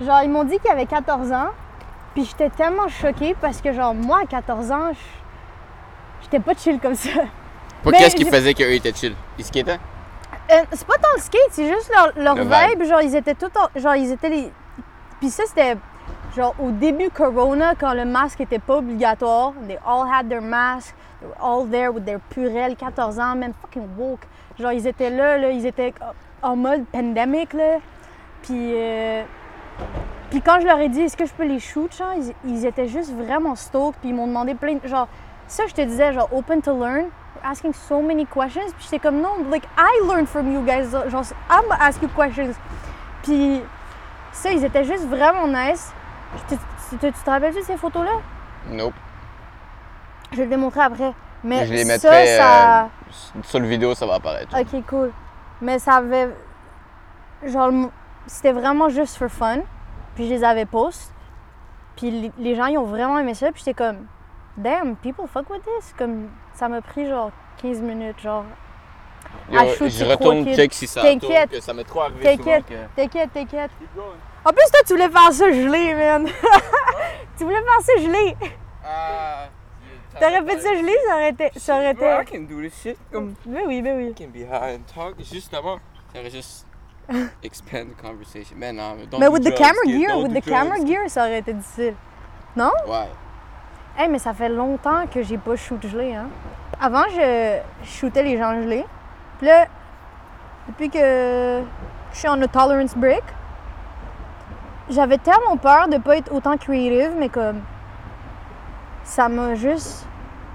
[0.00, 1.48] Genre, ils m'ont dit qu'ils avaient 14 ans.
[2.14, 4.92] Puis j'étais tellement choquée parce que, genre, moi, à 14 ans,
[6.22, 7.10] j'étais pas chill comme ça.
[7.84, 9.14] Mais qu'est-ce qui j'ai- faisait qu'eux étaient chill?
[9.38, 9.78] Ils skataient?
[10.50, 12.80] Euh, c'est pas tant le skate, c'est juste leur, leur Le vibe.
[12.80, 12.88] vibe.
[12.88, 13.50] Genre, ils étaient tout.
[13.54, 14.50] en- Genre, ils étaient les.
[15.20, 15.76] Puis ça, c'était.
[16.34, 20.86] Genre, au début Corona, quand le masque était pas obligatoire, they all had their mask,
[20.86, 21.09] they were
[21.40, 24.26] all there with their purelles, 14 ans, man, fucking woke.
[24.58, 25.94] Genre, ils étaient là, là, ils étaient
[26.42, 27.78] en mode pandemic, là.
[28.42, 28.72] Puis.
[28.74, 29.22] euh,
[30.30, 32.86] Puis quand je leur ai dit, est-ce que je peux les shoot, genre, ils, étaient
[32.86, 34.86] juste vraiment stoked, puis ils m'ont demandé plein de.
[34.86, 35.08] Genre,
[35.48, 37.06] ça, je te disais, genre, open to learn,
[37.42, 41.24] asking so many questions, puis j'étais comme, non, like, I learned from you guys, genre,
[41.50, 42.54] I'm ask you questions.
[43.22, 43.60] Puis
[44.32, 45.92] ça, ils étaient juste vraiment nice.
[46.48, 46.56] Tu
[46.98, 48.12] te rappelles de ces photos-là?
[48.68, 48.94] Nope.
[50.32, 51.12] Je vais te les montrer après.
[51.42, 52.82] Mais Je les ça, mettrai ça...
[52.84, 52.86] euh,
[53.44, 54.54] sur le vidéo, ça va apparaître.
[54.58, 55.10] Ok, cool.
[55.62, 56.28] Mais ça avait.
[57.44, 57.88] Genre, le-
[58.26, 59.60] c'était vraiment juste for fun.
[60.14, 61.12] Puis je les avais post.
[61.96, 63.50] Puis les- gens, ils ont vraiment aimé ça.
[63.52, 64.06] Puis j'étais comme,
[64.56, 65.94] damn, people fuck with this.
[65.98, 67.30] Comme, ça m'a pris genre
[67.62, 68.44] 15 minutes, genre.
[69.50, 71.48] Yo, à shoot, je retourne check si ça T'inquiète.
[71.48, 72.74] tourne, que ça m'est trop arrivé souvent T'inquiète, que...
[72.96, 73.70] t'inquiète, t'inquiète.
[73.78, 74.04] Keep going.
[74.44, 76.26] En plus, toi, tu voulais faire ça gelé, man.
[77.38, 78.36] tu voulais faire ça gelé.
[78.84, 79.44] Ah,
[80.18, 81.50] T'aurais fait ça gelé, ça aurait été.
[81.56, 82.38] Ça aurait Bro, I été.
[82.38, 82.96] can do this shit.
[83.12, 84.10] Comme, Ben oui, ben oui.
[84.10, 85.14] I can be high and talk.
[85.20, 85.78] Justement,
[86.12, 86.66] ça aurait juste
[87.42, 88.56] expand the conversation.
[88.58, 91.52] Mais non, mais Mais with the camera gear, with the camera gear, ça aurait été
[91.52, 91.94] difficile.
[92.56, 93.08] Ouais.
[93.96, 96.28] Hey, mais ça fait longtemps que j'ai pas shoot gelé, hein.
[96.80, 98.84] Avant, je shootais les gens gelés.
[99.38, 99.66] Puis là,
[100.68, 101.62] depuis que
[102.12, 103.22] je suis en a tolerance break,
[104.88, 107.60] j'avais tellement peur de pas être autant creative, mais comme
[109.10, 110.06] ça m'a juste.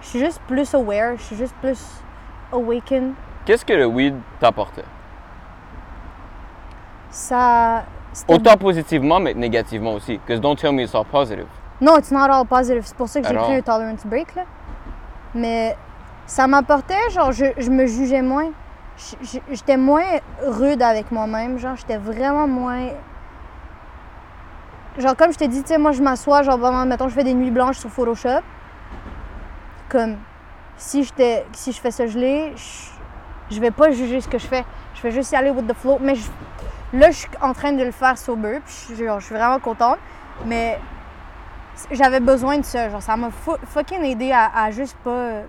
[0.02, 1.80] Je suis juste plus aware, je suis juste plus
[2.54, 3.14] awakened.
[3.44, 4.86] Qu'est-ce que le weed t'apportait?
[7.10, 7.84] Ça.
[8.28, 10.18] Autant positivement, mais négativement aussi.
[10.20, 11.48] Because don't tell me it's all positive.
[11.82, 12.84] Non, it's not all positive.
[12.86, 14.44] C'est pour ça que j'ai pris un tolerance break, là.
[15.34, 15.76] Mais
[16.26, 18.52] ça m'apportait, genre, je, je me jugeais moins.
[19.52, 20.06] J'étais moins
[20.42, 22.88] rude avec moi-même, genre, j'étais vraiment moins...
[24.98, 27.26] Genre, comme je t'ai dit, tu sais, moi, je m'assois, genre, vraiment, mettons, je fais
[27.26, 28.42] des nuits blanches sur Photoshop.
[29.90, 30.18] Comme,
[30.78, 31.10] si,
[31.54, 32.54] si je fais ça gelé,
[33.50, 34.64] je, vais pas juger ce que je fais.
[34.94, 35.98] Je vais juste y aller with the flow.
[36.00, 36.16] Mais
[36.94, 39.98] là, je suis en train de le faire sober, puis je, suis vraiment contente.
[40.46, 40.80] Mais
[41.92, 42.90] j'avais besoin de ça.
[42.90, 45.42] Genre, ça m'a fu- fucking aidé à, à juste pas.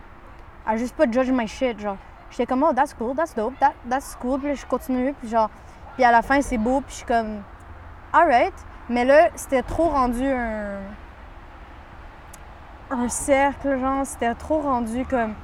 [0.66, 1.78] à juste pas judge my shit.
[1.78, 1.96] Genre,
[2.30, 4.40] j'étais comme, oh, that's cool, that's dope, that, that's cool.
[4.40, 5.14] Puis là, je continue.
[5.20, 5.50] Puis genre,
[5.94, 6.80] puis à la fin, c'est beau.
[6.80, 7.42] Puis je suis comme,
[8.12, 8.54] alright.
[8.88, 10.78] Mais là, c'était trop rendu un.
[12.90, 15.34] un cercle, genre, c'était trop rendu comme.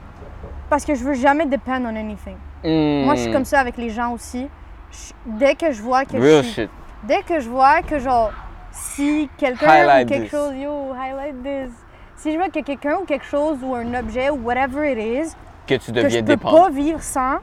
[0.71, 2.37] Parce que je veux jamais depend on anything.
[2.65, 4.49] Moi, je suis comme ça avec les gens aussi.
[4.93, 6.71] Je- dès que je vois que je Real suis shit.
[7.03, 8.31] dès que je vois que genre
[8.71, 10.31] si quelqu'un Highlight ou quelque this.
[10.31, 11.73] chose yo highlight this
[12.17, 15.35] si je vois que quelqu'un ou quelque chose ou un objet ou whatever it is
[15.67, 16.65] Que tu que je deviens peux dépendant.
[16.65, 17.41] pas vivre sans là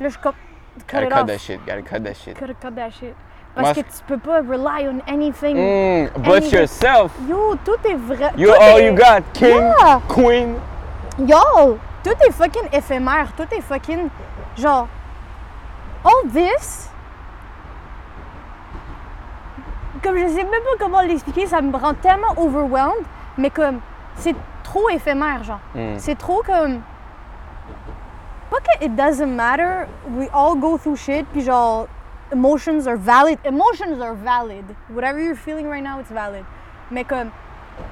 [0.00, 0.32] je suis comme
[0.88, 1.60] cut it cut off that shit.
[1.64, 2.34] Gotta cut that shit.
[2.36, 3.14] cut, cut that shit
[3.62, 7.12] parce que tu peux pas rely on anything Mm, but Any- yourself.
[7.28, 9.22] yo tout est vrai You're tout all est- you got.
[9.32, 9.48] King,
[9.80, 10.00] Yeah.
[10.08, 10.54] queen.
[11.26, 14.08] Yo, tout est fucking éphémère, tout est fucking
[14.56, 14.86] genre
[16.04, 16.88] all this
[20.02, 23.04] comme je sais même pas comment l'expliquer, ça me rend tellement overwhelmed,
[23.36, 23.80] mais comme
[24.16, 25.58] c'est trop éphémère genre.
[25.74, 25.98] Mm.
[25.98, 26.80] C'est trop comme
[28.50, 31.86] pas que it doesn't matter, we all go through shit puis genre
[32.32, 34.64] emotions are valid, emotions are valid.
[34.88, 36.44] Whatever you're feeling right now, it's valid.
[36.90, 37.30] Mais comme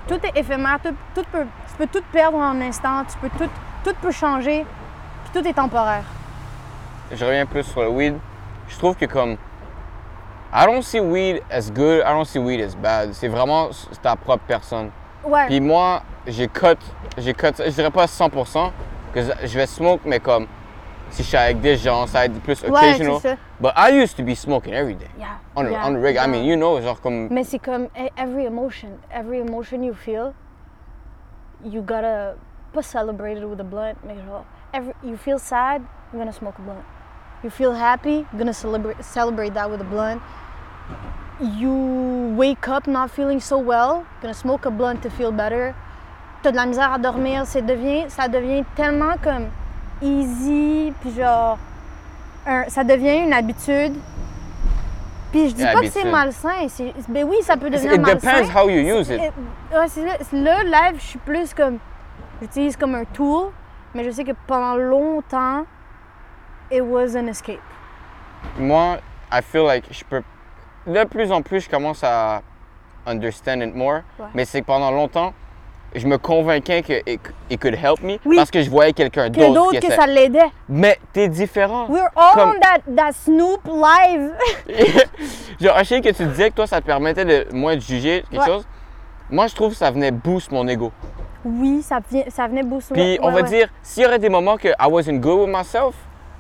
[0.09, 3.31] tout est éphémère, tout, tout peut, tu peux tout perdre en un instant, tu peux
[3.39, 3.51] tout,
[3.85, 4.65] tout peut changer,
[5.25, 6.05] puis tout est temporaire.
[7.13, 8.19] Je reviens plus sur le weed.
[8.69, 9.37] Je trouve que comme
[10.53, 13.13] I don't see weed as good, I don't see weed as bad.
[13.13, 13.71] C'est vraiment
[14.03, 14.91] ta propre personne.
[15.25, 15.47] Ouais.
[15.47, 16.79] Puis moi, j'ai cut,
[17.19, 18.71] j'ai cut, je dirais pas 100%,
[19.13, 20.47] que je vais smoke, mais comme
[21.11, 23.21] si je suis avec des gens, ça va être plus ouais, occasional.
[23.21, 23.37] ça.
[23.61, 25.09] But I used to be smoking every day.
[25.19, 25.39] Yeah.
[25.55, 26.23] On, a- yeah, on the regular.
[26.23, 26.27] I yeah.
[26.27, 27.29] mean, you know, genre comme.
[27.31, 30.33] Mais c'est comme e- every emotion, every emotion you feel,
[31.65, 32.35] you gotta
[32.73, 36.55] pas celebrate it with a blunt, mais genre every you feel sad, you're gonna smoke
[36.59, 36.85] a blunt.
[37.43, 40.21] You feel happy, you're gonna celebrate celebrate that with a blunt.
[41.41, 45.75] You wake up not feeling so well, gonna smoke a blunt to feel better.
[46.43, 49.49] T'as de la misère à dormir, devient, ça devient tellement comme
[50.03, 51.59] easy, puis genre
[52.47, 53.95] un- ça devient une habitude.
[55.33, 56.67] Puis je dis pas que c'est malsain,
[57.09, 58.43] ben oui, ça peut devenir It malsain.
[58.43, 59.21] depends how you use it.
[59.21, 60.17] Et- ouais, c'est ça.
[60.33, 61.79] Là, live, je suis plus comme.
[62.41, 63.51] J'utilise comme un tool,
[63.95, 65.65] mais je sais que pendant longtemps,
[66.71, 67.61] it was an escape.
[68.59, 68.99] Moi,
[69.33, 70.23] I feel like je peux.
[70.87, 72.43] De plus en plus, je commence à
[73.07, 74.03] understand it more.
[74.19, 74.27] Ouais.
[74.35, 75.33] Mais c'est que pendant longtemps,
[75.99, 78.37] je me convainquais que it, it could help me Oui.
[78.37, 80.51] parce que je voyais quelqu'un Que d'autre d'autres qui que ça l'aidait.
[80.69, 81.87] Mais t'es différent.
[81.89, 84.33] We're all Comme- on that, that Snoop live.
[85.61, 88.25] Genre, je sais que tu disais que toi, ça te permettait de moins de juger
[88.31, 88.47] quelque Ouais.
[88.47, 88.67] chose.
[89.31, 90.93] Moi, je trouve que ça venait boost mon ego.
[91.45, 92.95] oui, ça, ça venait booster.
[92.95, 93.49] Puis, ouais, on va ouais.
[93.49, 95.95] dire, s'il y aurait des moments que I wasn't good with myself,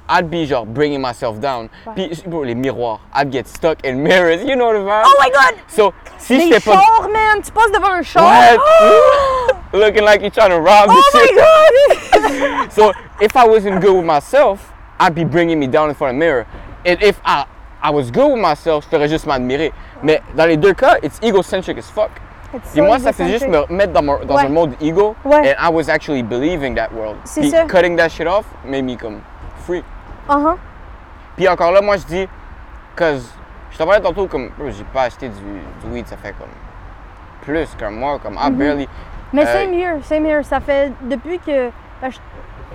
[0.08, 1.68] I'd be genre bringing myself down.
[1.86, 1.94] Ouais.
[2.08, 5.02] Puis, bro, les miroirs, I'd get stuck in mirrors, you know the vibe?
[5.04, 5.54] Oh my god!
[5.68, 6.74] So, si Les j'étais pas.
[6.80, 7.42] chars, man!
[7.42, 8.22] Tu passes devant un char!
[8.24, 8.60] What?
[8.80, 9.48] Oh!
[9.72, 11.36] Looking like you're trying to rob Oh the my shit.
[11.36, 12.70] god!
[12.72, 16.14] So, if I wasn't good with myself, I'd be bringing me down in front of
[16.16, 16.46] the mirror.
[16.84, 17.46] And if I,
[17.82, 19.72] I was good with myself, je ferais juste m'admirer.
[20.02, 22.10] Mais dans les deux cas, it's egocentric as fuck.
[22.54, 24.44] It's Puis so moi, ça faisait juste me mettre dans, mon- dans Ouais.
[24.46, 25.16] un mode ego.
[25.24, 25.50] Ouais.
[25.52, 27.16] And I was actually believing that world.
[27.24, 27.64] C'est ça.
[27.66, 29.20] cutting that shit off made me comme
[30.26, 30.36] free.
[30.36, 30.56] Uh-huh.
[31.36, 32.28] Puis encore là, moi, je dis,
[32.96, 33.30] cause
[33.70, 35.34] je t'en parlais tantôt comme, j'ai pas acheté du,
[35.82, 36.48] du weed, ça fait comme
[37.42, 38.48] plus qu'un mois, comme Mm-hmm.
[38.48, 38.88] I barely.
[39.32, 40.42] Mais Euh, same here, same here.
[40.44, 42.18] Ça fait depuis que ben, je-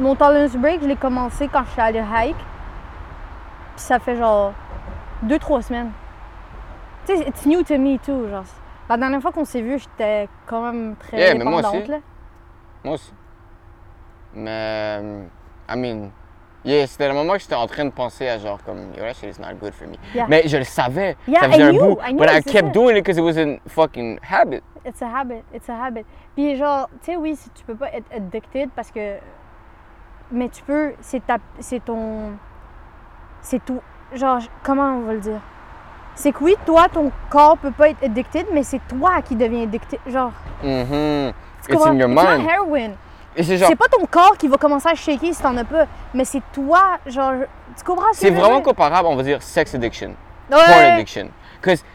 [0.03, 2.35] mon tolerance break, je l'ai commencé quand je suis allée hike.
[2.35, 4.53] Puis ça fait genre
[5.23, 5.91] deux, trois semaines.
[7.05, 8.27] Tu sais, it's new to me too.
[8.29, 8.43] Genre.
[8.89, 11.87] La dernière fois qu'on s'est vu, j'étais quand même très Yeah, mais moi aussi.
[11.87, 11.97] Là.
[12.83, 13.13] Moi aussi.
[14.35, 14.49] Mais,
[15.01, 15.23] euh,
[15.69, 16.11] I mean,
[16.63, 19.13] yeah, c'était le moment que j'étais en train de penser à genre comme, yo, that
[19.13, 19.95] shit is not good for me.
[20.13, 20.25] Yeah.
[20.27, 21.15] Mais je le savais.
[21.27, 21.99] Yeah, ça I faisait un knew, bout.
[22.05, 22.71] I knew, but I kept ça.
[22.73, 24.63] doing it because it was a fucking habit.
[24.85, 26.05] It's a habit, it's a habit.
[26.35, 29.17] Puis genre, tu sais, oui, si tu peux pas être addicted parce que.
[30.31, 32.31] Mais tu peux, c'est ta, c'est ton.
[33.41, 33.81] C'est tout.
[34.13, 35.41] Genre, comment on va le dire?
[36.15, 39.63] C'est que oui, toi, ton corps peut pas être addicted, mais c'est toi qui deviens
[39.63, 39.99] addicted.
[40.07, 40.31] Genre,
[40.63, 41.33] Mhm.
[41.65, 42.49] tu It's in your It's not mind.
[42.49, 42.89] heroin.
[43.37, 46.25] C'est genre, pas ton corps qui va commencer à shaker si t'en as pas, mais
[46.25, 47.33] c'est toi, genre,
[47.77, 50.09] tu comprends ce que c'est vraiment comparable, on va dire, sex addiction,
[50.49, 50.57] Ouais.
[50.57, 51.29] porn addiction.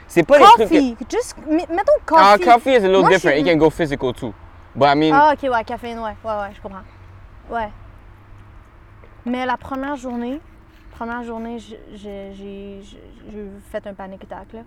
[0.07, 0.57] C'est pas les trucs.
[0.59, 2.22] que- Coffee, just, mettons coffee.
[2.25, 3.37] Ah, coffee is a little Moi, different.
[3.38, 4.33] It can go physical too.
[4.75, 6.83] But I mean, Ah, ok, ouais, caféine, ouais, ouais, ouais, je comprends.
[7.51, 7.68] Ouais.
[9.25, 10.40] Mais la première journée,
[10.92, 12.81] première journée, j'ai
[13.70, 14.61] fait un panic attack, là.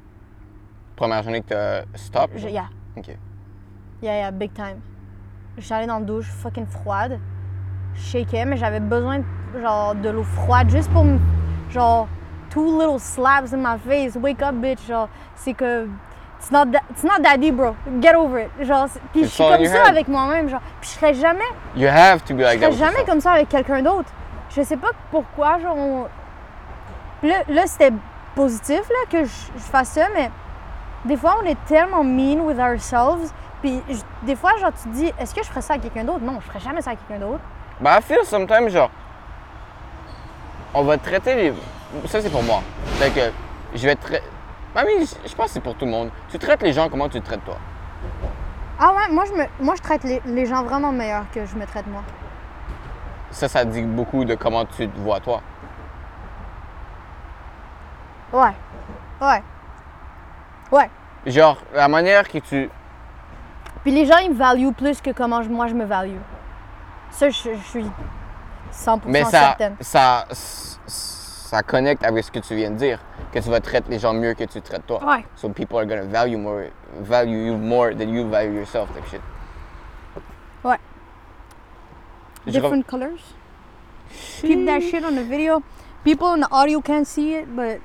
[0.95, 2.29] première journée que t'as stop?
[2.35, 3.07] Je- yeah, Ok.
[4.01, 4.81] yeah, yeah, big time.
[5.71, 7.19] Allée dans la douche fucking froide.
[7.95, 9.19] Je shakeais, mais j'avais besoin,
[9.61, 11.19] genre, de l'eau froide juste pour me.
[11.69, 12.07] Genre,
[12.49, 14.15] two little slaps in my face.
[14.15, 14.85] Wake up, bitch.
[14.87, 15.87] Genre, c'est que.
[16.39, 17.75] It's not, it's not daddy, bro.
[18.01, 18.65] Get over it.
[18.65, 19.87] Genre, puis je suis comme ça head.
[19.87, 20.47] avec moi-même.
[20.49, 21.43] Genre, puis je serais jamais
[21.75, 24.09] You have to be like Je serais jamais comme ça avec quelqu'un d'autre.
[24.49, 25.75] Je sais pas pourquoi, genre.
[25.77, 26.07] on-
[27.21, 27.91] Là, là, c'était
[28.33, 30.31] positif là, que je, je fasse ça, mais
[31.03, 33.33] des fois, on est tellement mean with ourselves.
[33.61, 36.03] Puis je- des fois, genre, tu te dis, est-ce que je ferais ça à quelqu'un
[36.05, 36.21] d'autre?
[36.21, 37.41] Non, je ferais jamais ça à quelqu'un d'autre.
[37.81, 38.89] Ben, I feel sometimes, genre,
[40.73, 41.53] on va traiter les.
[42.07, 42.61] Ça, c'est pour moi.
[42.99, 43.31] Fait que
[43.75, 44.23] je vais traiter.
[44.75, 46.09] Mean, je je pense que c'est pour tout le monde.
[46.29, 47.57] Tu traites les gens comment tu te traites toi?
[48.79, 51.55] Ah ouais, moi, je, me, moi, je traite les, les gens vraiment meilleurs que je
[51.55, 52.01] me traite moi.
[53.31, 55.41] Ça, ça dit beaucoup de comment tu te vois toi.
[58.31, 58.53] Ouais.
[59.21, 59.43] Ouais.
[60.71, 60.89] Ouais.
[61.25, 62.69] Genre, la manière que tu.
[63.89, 66.19] Puis les gens, ils me valuent plus que comment je- moi, je me value.
[67.09, 67.85] Ça, je, je suis
[68.71, 69.75] 100% Mais ça, certaine.
[69.79, 72.99] ça, ça connecte avec ce que tu viens de dire.
[73.31, 75.03] Que tu vas traiter les gens mieux que tu traites toi.
[75.03, 75.25] Ouais.
[75.35, 76.65] So people are gonna value more,
[77.01, 79.21] value you more than you value yourself, type shit.
[80.63, 80.77] Ouais.
[82.45, 83.33] Different colors.
[84.41, 85.63] Keep that shit on the video.
[86.03, 87.81] People in the audio can't see it, but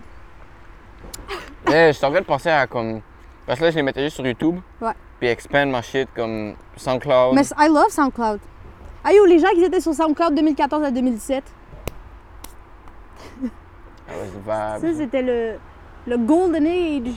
[1.67, 3.01] Mais je suis en train de penser à comme.
[3.47, 4.61] Parce que là, je les mettais juste sur YouTube.
[4.83, 4.93] Ouais.
[5.19, 7.35] Puis expand ma shit comme SoundCloud.
[7.35, 8.41] mais I love SoundCloud.
[9.05, 11.45] Ah yo, les gens qui étaient sur SoundCloud 2014 à 2017,
[14.07, 14.93] That was the vibe.
[14.93, 15.55] ça c'était le
[16.07, 17.15] le golden age.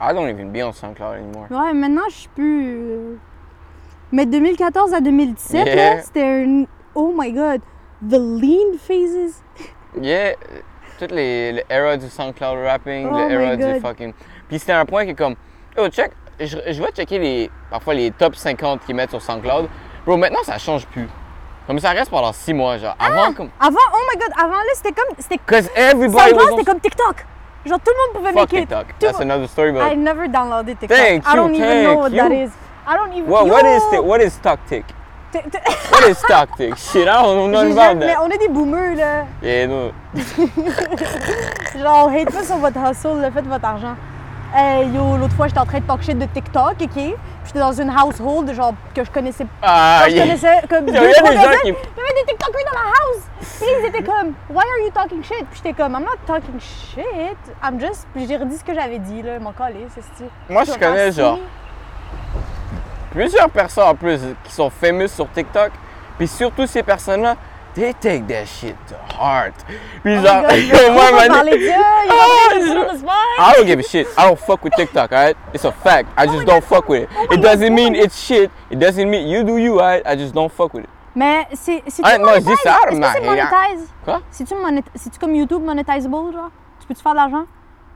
[0.00, 1.46] I don't even be on SoundCloud anymore.
[1.50, 2.66] Ouais, maintenant, je suis plus.
[2.90, 3.14] euh,
[4.10, 5.94] Mais 2014 à 2017, Yeah.
[5.96, 6.64] là, c'était un.
[6.94, 7.60] Oh my god.
[8.06, 9.40] The lean phases.
[10.00, 10.34] Yeah,
[10.98, 14.12] toutes les, les eras du SoundCloud rapping, Oh le my era du fucking.
[14.48, 15.36] Puis c'était un point qui est comme,
[15.78, 16.10] oh check,
[16.46, 19.68] je, je vais checker les, parfois les top 50 qu'ils mettent sur SoundCloud.
[20.06, 21.08] Bro, maintenant ça change plus.
[21.66, 22.96] Comme ça reste pendant 6 mois, genre.
[22.98, 23.48] Avant, comme.
[23.60, 25.14] Avant, oh my god, avant là, c'était comme.
[25.18, 27.26] C'était Cause everybody SoundCloud, c'était comme TikTok.
[27.64, 28.68] Genre, tout le monde pouvait Fuck make it.
[28.68, 28.86] TikTok.
[28.88, 29.82] Tout- That's another story, but.
[29.82, 30.98] I never downloaded TikTok.
[30.98, 32.44] Thank I don't you, even know what that you.
[32.46, 32.50] is.
[32.86, 33.52] I don't even What, Yo!
[33.52, 34.84] what is what is TokTik?
[35.32, 35.58] T- t-
[35.92, 36.76] What is TokTik?
[36.76, 38.20] Shit, I don't know nothing about Mais that.
[38.20, 39.24] on est des boomers, là.
[39.40, 39.92] Yeah, no.
[41.78, 43.94] Genre, hate pas sur votre hustle, le fait de votre argent.
[44.94, 46.88] Yo, l'autre fois, j'étais en train de talk shit de TikTok, OK?
[46.92, 47.14] Puis
[47.46, 51.00] j'étais dans une household, genre, que je connaissais Ah, Genre, je connaissais comme Il deux,
[51.00, 51.58] y a des trois gens personnes.
[51.62, 53.22] qui- Il y avait des TikTokers dans la house.
[53.60, 55.46] Puis ils étaient comme, Why are you talking shit?
[55.50, 57.36] Puis j'étais comme, I'm not talking shit.
[57.64, 58.06] I'm just.
[58.14, 59.38] Puis j'ai redit ce que j'avais dit, là.
[59.38, 61.38] Mon collé, c'est ce Moi, je connais, genre,
[63.10, 65.70] plusieurs personnes en plus qui sont famous sur TikTok.
[66.18, 67.36] Puis surtout ces personnes-là,
[67.74, 69.54] they take that shit to heart.
[70.02, 71.30] Puis Oh genre, moi, man.
[73.38, 74.06] I don't give a shit.
[74.16, 75.36] I don't fuck with TikTok, alright?
[75.52, 76.08] It's a fact.
[76.16, 77.08] I just don't fuck with it.
[77.16, 78.50] Oh It doesn't oh mean it's shit.
[78.70, 80.02] It doesn't mean you do you, alright?
[80.06, 80.90] I just don't fuck with it.
[81.14, 81.82] Mais c'est.
[81.86, 82.94] Est-ce que c'est regarde.
[83.24, 83.88] monetize?
[84.04, 84.22] Quoi?
[84.30, 84.82] C'est-tu monet...
[84.94, 86.50] c'est-tu comme YouTube monetizable, genre?
[86.80, 87.44] Tu peux-tu faire de l'argent?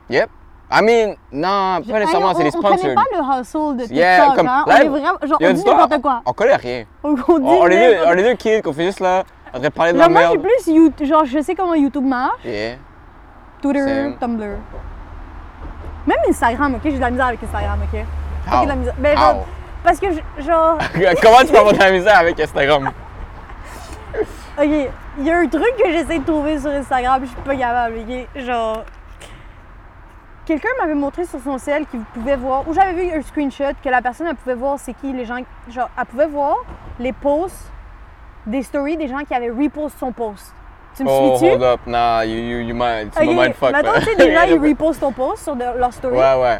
[0.09, 0.29] Yep.
[0.69, 2.95] I mean, non, pas nécessairement, Hey, c'est des On connaît sponsors.
[2.95, 4.63] pas le hustle de TikTok, Yeah, comme hein?
[4.67, 5.17] On là, est vraiment.
[5.23, 6.21] Genre, on dit n'importe quoi.
[6.25, 6.83] On connaît rien.
[7.03, 9.23] On, est deux, on est deux kids qu'on fait juste là,
[9.69, 10.47] parler de la Genre, moi, je suis merde.
[10.47, 11.07] plus YouTube.
[11.07, 12.43] Genre, je sais comment YouTube marche.
[12.45, 12.75] Yeah.
[13.61, 14.17] Twitter, Same.
[14.19, 14.57] Tumblr.
[16.05, 16.81] Même Instagram, ok?
[16.85, 17.99] J'ai de la misère avec Instagram, ok?
[17.99, 18.59] How?
[18.59, 18.93] J'ai de la misère.
[18.97, 19.45] Ben, How?
[19.83, 20.07] parce que,
[20.39, 20.77] genre,
[21.21, 22.91] Comment tu peux avoir de la misère avec Instagram?
[24.57, 24.89] ok,
[25.19, 27.95] il y a un truc que j'essaie de trouver sur Instagram, je suis pas capable,
[27.99, 28.43] ok?
[28.43, 28.83] Genre,
[30.45, 33.89] quelqu'un m'avait montré sur son cell qu'il pouvait voir, ou j'avais vu un screenshot que
[33.89, 35.39] la personne, elle pouvait voir c'est qui les gens,
[35.69, 36.55] genre, elle pouvait voir
[36.99, 37.71] les posts
[38.47, 40.53] des stories des gens qui avaient repost son post.
[40.95, 41.51] Tu me Oh, suis-tu?
[41.53, 41.79] hold up.
[41.85, 43.99] Nah, you, you, you might, tu Ok, m'as mettons, là.
[43.99, 46.17] tu sais, des gens, ils repostent ton post sur de- leur story.
[46.17, 46.59] Ouais, ouais.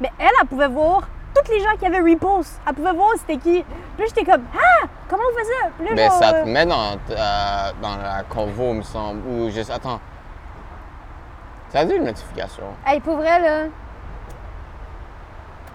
[0.00, 1.02] Mais elle, elle pouvait voir
[1.34, 2.60] toutes les gens qui avaient repost.
[2.66, 3.62] Elle pouvait voir c'était qui.
[3.62, 3.64] Puis
[3.98, 5.68] là, j'étais comme, ah, comment on fait ça?
[5.78, 9.20] Puis là, Mais genre, ça euh, te met dans, euh, dans la convo, me semble.
[9.28, 10.00] Ou juste, attends.
[11.68, 12.64] Ça a dit une notification.
[12.86, 13.64] Hey, pour vrai, là.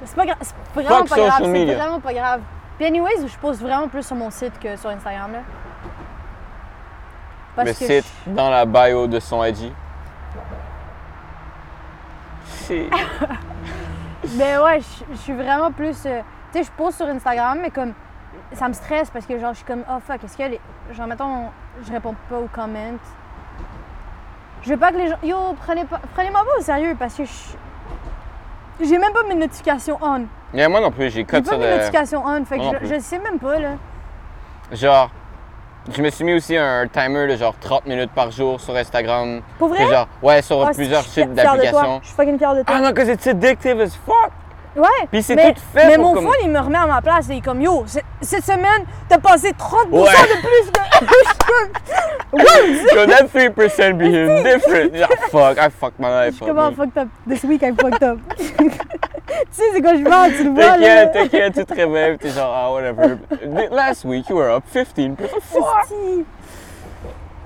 [0.03, 0.37] C'est pas grave.
[0.41, 1.41] C'est vraiment Fuck pas grave.
[1.43, 2.41] C'est vraiment pas grave.
[2.81, 5.39] Puis, anyways, je poste vraiment plus sur mon site que sur Instagram, là.
[7.55, 9.71] Parce Le que site je- dans la bio de son IG.
[12.45, 12.87] C'est.
[14.35, 16.05] Ben ouais, je je suis vraiment plus.
[16.07, 17.93] euh, tu sais, je poste sur Instagram, mais comme.
[18.53, 20.59] Ça me stresse parce que, genre, je suis comme, oh fuck, est-ce que les.
[20.93, 21.49] Genre, mettons,
[21.83, 22.97] je réponds pas aux comments.
[24.63, 25.17] Je veux pas que les gens.
[25.21, 25.99] Yo, prenez pas.
[26.15, 27.31] Prenez-moi pas au sérieux parce que je.
[28.83, 30.25] J'ai même pas mes notifications on.
[30.53, 32.43] Yeah, moi non plus, j'ai J'ai cut pas mes notifications on.
[32.45, 32.95] Fait que Moi non je, plus.
[32.95, 33.69] je sais même pas, là.
[34.71, 35.09] Genre,
[35.91, 39.41] je me suis mis aussi un timer de genre 30 minutes par jour sur Instagram.
[39.59, 39.79] Pour vrai?
[39.79, 41.63] Puis genre, ouais, sur Ah, plusieurs je suis sites fière de toi.
[41.65, 41.99] d'applications.
[42.01, 42.75] Je suis fucking fière de toi.
[42.77, 44.31] Ah non, que c'est addictive as fuck!
[44.75, 44.87] Ouais.
[45.11, 47.01] Puis c'est mais, tout fait Mais pour mon comme- phone, il me remet à ma
[47.01, 47.83] place et il est comme Yo,
[48.21, 50.11] cette semaine, t'as passé 30% Ouais.
[50.11, 50.81] de plus que.
[52.31, 52.89] What?
[52.93, 54.93] So that 3% being different.
[54.93, 56.47] Yeah, fuck, I fucked my Je life suis up.
[56.49, 56.75] comment man.
[56.75, 57.07] fucked up?
[57.27, 58.19] This week I fucked up.
[58.37, 58.43] tu
[59.51, 60.63] sais, c'est quoi je parle, tu le vois.
[60.77, 63.17] T'inquiète, t'inquiète, tu te réveilles, t'es genre, ah, whatever.
[63.71, 65.17] Last week, you were up 15%.
[65.41, 65.89] Fuck!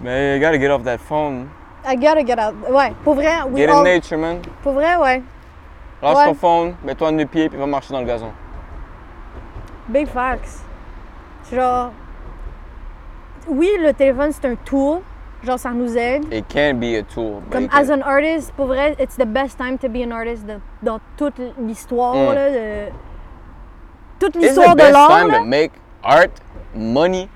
[0.02, 1.48] Mais you gotta get off that phone.
[1.88, 2.54] I gotta get out.
[2.70, 4.42] Ouais, pour vrai, we Get in all- nature, man.
[4.64, 5.24] Pour vrai, ouais.
[6.02, 6.26] Lâche Ouais.
[6.26, 8.32] ton phone, mets-toi en deux pieds, puis va marcher dans le gazon.
[9.88, 10.64] Big facts.
[11.52, 11.92] Genre.
[13.48, 15.00] Oui, le téléphone, c'est un tool.
[15.44, 16.26] Genre, ça nous aide.
[16.34, 17.42] It can be a tool.
[17.52, 20.12] Comme it can- as an artist, pour vrai, it's the best time to be an
[20.12, 22.34] artist de- dans toute l'histoire, Mm.
[22.34, 22.50] là.
[22.52, 22.92] de-
[24.20, 25.20] toute It's l'histoire the de best l'art.
[25.22, 25.38] time là.
[25.40, 25.72] to make
[26.04, 26.30] art,
[26.74, 27.30] money,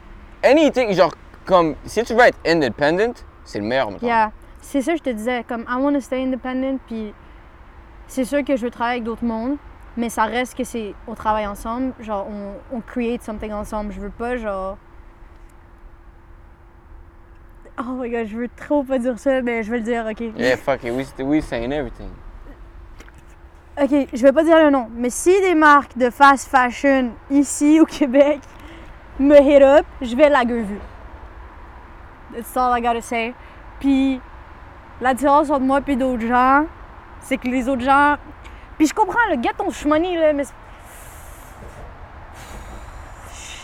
[0.44, 0.92] anything.
[0.94, 1.14] Genre,
[1.46, 4.00] comme, si tu veux être independent, c'est le meilleur moment.
[4.02, 4.32] Yeah.
[4.62, 7.14] C'est ça que je te disais, comme I want to stay independent, puis
[8.10, 9.58] c'est sûr que je veux travailler avec d'autres mondes,
[9.96, 13.94] mais ça reste que c'est on travaille ensemble, genre on, on create something ensemble.
[13.94, 14.78] Je veux pas genre
[17.78, 20.20] Oh my god, je veux trop pas dire ça, mais je vais le dire, ok.
[20.36, 22.10] Yeah, fuck it, we, we saying everything.
[23.82, 27.80] Ok, je vais pas dire le nom, mais si des marques de fast fashion ici
[27.80, 28.42] au Québec
[29.18, 30.66] me hit up, je vais la gueule.
[32.34, 33.34] That's all I gotta say.
[33.80, 34.20] Puis
[35.00, 36.66] la différence entre moi et d'autres gens,
[37.22, 38.16] c'est que les autres gens.
[38.78, 40.44] Puis je comprends, le get ton là, mais.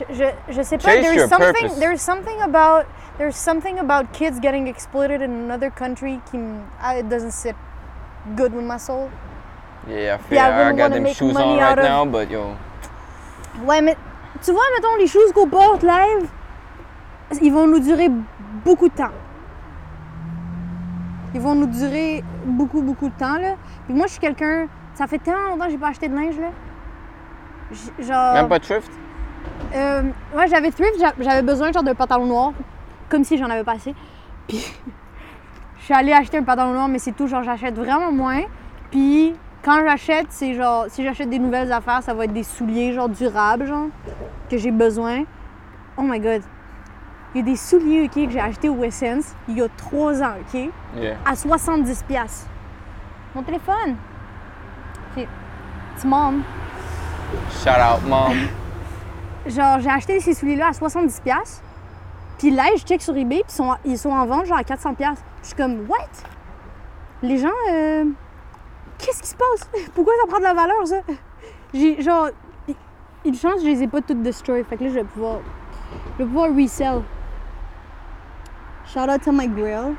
[0.09, 1.79] Je, je, sais pas, Chase there's something, purpose.
[1.79, 2.85] there's something about
[3.17, 7.55] there's something about kids getting exploited in another country qui m- ah, it doesn't sit
[8.35, 9.09] good with my soul.
[9.87, 12.55] Yeah, I I feel I wouldn't got them shoes on right of- now, but yo,
[13.63, 13.95] Ouais, mais
[14.43, 16.27] tu vois, mettons, les shoes qu'on porte live,
[17.41, 18.09] ils vont nous durer
[18.65, 19.13] beaucoup de temps.
[21.35, 23.55] Ils vont nous durer beaucoup, beaucoup de temps, là.
[23.85, 24.67] Puis moi, je suis quelqu'un...
[24.93, 26.47] Ça fait tellement longtemps que j'ai pas acheté de linge, là.
[27.99, 28.33] Genre...
[28.35, 28.89] même pas de thrift?
[29.75, 30.03] Euh,
[30.35, 32.53] ouais, j'avais thrift, j'a- j'avais besoin genre d'un pantalon noir,
[33.09, 33.93] comme si j'en avais pas assez.
[34.47, 34.57] Puis
[35.79, 38.43] je suis allée acheter un pantalon noir, mais c'est tout, genre j'achète vraiment moins.
[38.91, 42.93] Puis quand j'achète, c'est genre, si j'achète des nouvelles affaires, ça va être des souliers
[42.93, 43.87] genre durables, genre,
[44.49, 45.23] que j'ai besoin.
[45.97, 46.43] Oh my god.
[47.35, 50.23] Il y a des souliers, ok, que j'ai achetés au Essence il y a trois
[50.23, 51.17] ans, ok, Yeah.
[51.25, 52.01] à 70$.
[52.07, 52.47] piastres.
[53.35, 53.97] Mon téléphone.
[55.17, 55.27] Ok.
[55.97, 56.43] Petit mom.
[57.61, 58.31] Shout out, mom.
[59.47, 61.21] Genre, j'ai acheté ces souliers-là à 70$.
[61.21, 61.61] piastres.
[62.37, 64.63] Puis là, je check sur eBay, puis ils sont, ils sont en vente genre à
[64.63, 64.95] 400$.
[64.95, 65.23] piastres.
[65.41, 66.07] Je suis comme, what?
[67.21, 68.05] Les gens, euh,
[68.97, 69.69] qu'est-ce qui se passe?
[69.93, 71.01] Pourquoi ça prend de la valeur, ça?
[71.73, 72.29] J'ai, genre,
[73.25, 74.63] une chance, je les ai pas toutes destroy.
[74.63, 75.39] Fait que là, je vais pouvoir,
[76.17, 77.01] je vais pouvoir resell.
[78.87, 79.95] Shout out to my grill.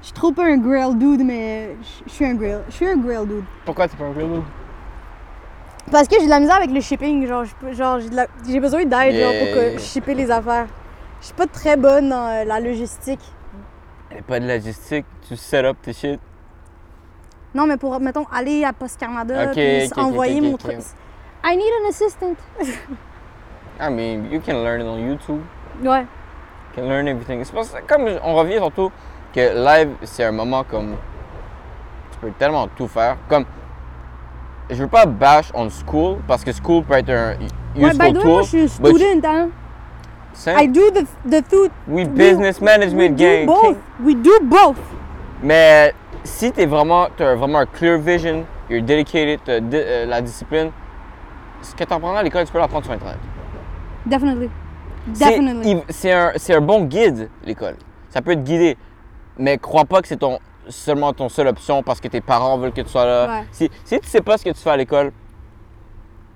[0.00, 1.76] Je suis trop pas un grill dude, mais
[2.06, 2.60] je suis un grill.
[2.68, 3.44] Je suis un grill dude.
[3.64, 4.42] Pourquoi t'es pas un grill?
[5.90, 9.32] Parce que j'ai de la misère avec le shipping, genre, j'ai, la- besoin d'aide genre,
[9.38, 10.66] pour que shipper les affaires.
[11.20, 13.20] Je suis pas très bonne dans euh, la logistique.
[14.10, 16.20] Et pas de logistique, tu set up tes shit.
[17.54, 20.78] Non, mais pour, mettons, aller à Post Canada puis envoyer mon truc.
[21.44, 22.36] I need an assistant.
[23.80, 25.40] I mean, you can learn it on YouTube.
[25.82, 26.04] Ouais.
[26.76, 27.42] You can learn everything.
[27.44, 28.90] C'est parce que, comme on revient surtout
[29.34, 30.96] que live, c'est un moment comme.
[32.12, 33.16] Tu peux tellement tout faire.
[33.28, 33.44] Comme.
[34.68, 37.34] Je veux pas bash on school parce que school peut être un
[37.76, 38.30] Ouais, useful by the way, tool.
[38.32, 39.48] moi, je suis but student, hein.
[40.34, 41.68] same- I do the, the two.
[41.86, 43.46] we business management we gang.
[43.46, 43.76] do both.
[44.02, 44.76] We do both.
[45.42, 50.20] Mais si t'es vraiment, t'as vraiment un clear vision, you're dedicated, t'as di- euh, la
[50.20, 50.72] discipline,
[51.62, 53.18] ce que t'apprendras à l'école, tu peux l'apprendre sur Internet.
[54.04, 54.50] Definitely.
[55.14, 57.76] C'est- un, un bon guide, l'école.
[58.10, 58.76] Ça peut te guider.
[59.38, 60.38] Mais crois pas que c'est ton,
[60.68, 63.26] seulement ton seule option parce que tes parents veulent que tu sois là.
[63.28, 63.44] Ouais.
[63.52, 65.12] Si, si tu sais pas ce que tu fais à l'école,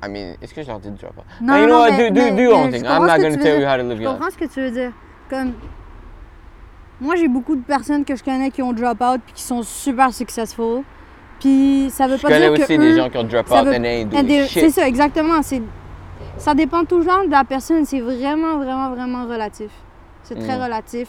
[0.03, 1.25] I mean, est-ce que je leur dis de drop out?
[1.43, 2.85] Non, you know mais- do, do, do your je thing.
[2.85, 3.61] I'm not tu veux tell dire.
[3.61, 4.93] you how to live Je comprends ce que tu veux dire.
[5.29, 5.53] Comme.
[7.01, 9.63] Moi, j'ai beaucoup de personnes que je connais qui ont drop out puis qui sont
[9.63, 10.83] super successful.
[11.39, 13.51] Puis ça veut Je pas connais dire que aussi eux- des gens qui ont drop
[13.51, 15.41] out veut- and they they- C'est ça, exactement.
[15.43, 15.63] C'est
[16.41, 17.85] ça dépend toujours de la personne.
[17.85, 19.71] C'est vraiment, vraiment, vraiment relatif.
[20.23, 20.63] C'est très Mm.
[20.63, 21.09] relatif.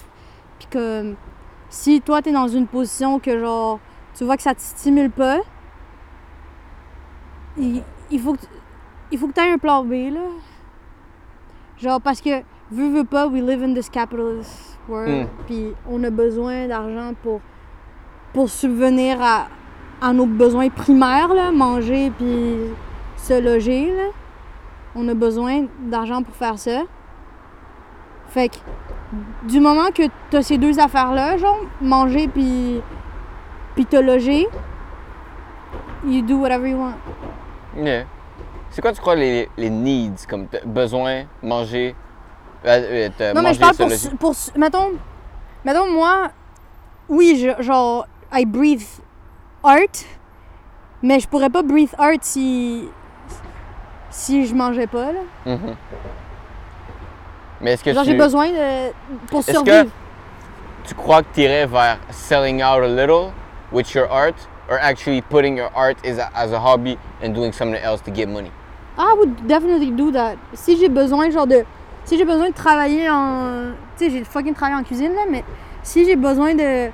[0.59, 1.13] Puis que
[1.69, 3.79] si toi, t'es dans une position que genre,
[4.15, 5.39] tu vois que ça te stimule pas,
[7.57, 8.39] il, il faut que
[9.13, 10.21] il faut que tu aies un plan B, là.
[11.77, 12.29] Genre, parce que,
[12.71, 15.09] veux, veux pas, we live in this capitalist world.
[15.25, 15.27] Mm.
[15.47, 17.41] Puis on a besoin d'argent pour,
[18.33, 19.47] pour subvenir à,
[20.01, 22.55] à nos besoins primaires, là, manger puis
[23.17, 24.03] se loger, là.
[24.95, 26.81] On a besoin d'argent pour faire ça.
[28.27, 28.57] Fait que,
[29.47, 32.81] du moment que tu as ces deux affaires-là, genre, manger puis,
[33.75, 34.47] puis te loger,
[36.05, 36.95] you do whatever you want.
[37.75, 38.05] Yeah.
[38.69, 41.95] C'est quoi, tu crois, les, les needs, comme besoin, manger,
[42.65, 44.09] euh, euh, Non, mais je parle pour, loger?
[44.17, 44.33] pour.
[44.57, 46.29] mettons, moi,
[47.09, 48.83] oui, je- genre, I breathe
[49.63, 49.79] art,
[51.01, 52.87] mais je pourrais pas breathe art si.
[54.11, 55.19] Si je mangeais pas, là.
[55.45, 55.75] Mhm.
[57.61, 58.91] Mais est-ce que Genre, tu, j'ai besoin de.
[59.27, 59.89] pour survivre.
[60.83, 63.31] tu crois que tu irais vers selling out a little
[63.71, 64.35] with your art
[64.69, 68.11] or actually putting your art as a, as a hobby and doing something else to
[68.11, 68.51] get money?
[68.97, 70.37] I would definitely do that.
[70.53, 71.63] Si j'ai besoin, genre, de.
[72.05, 73.73] Si j'ai besoin de travailler en.
[73.97, 75.43] Tu sais, j'ai fucking travaillé en cuisine, là, mais
[75.83, 76.89] si j'ai besoin de.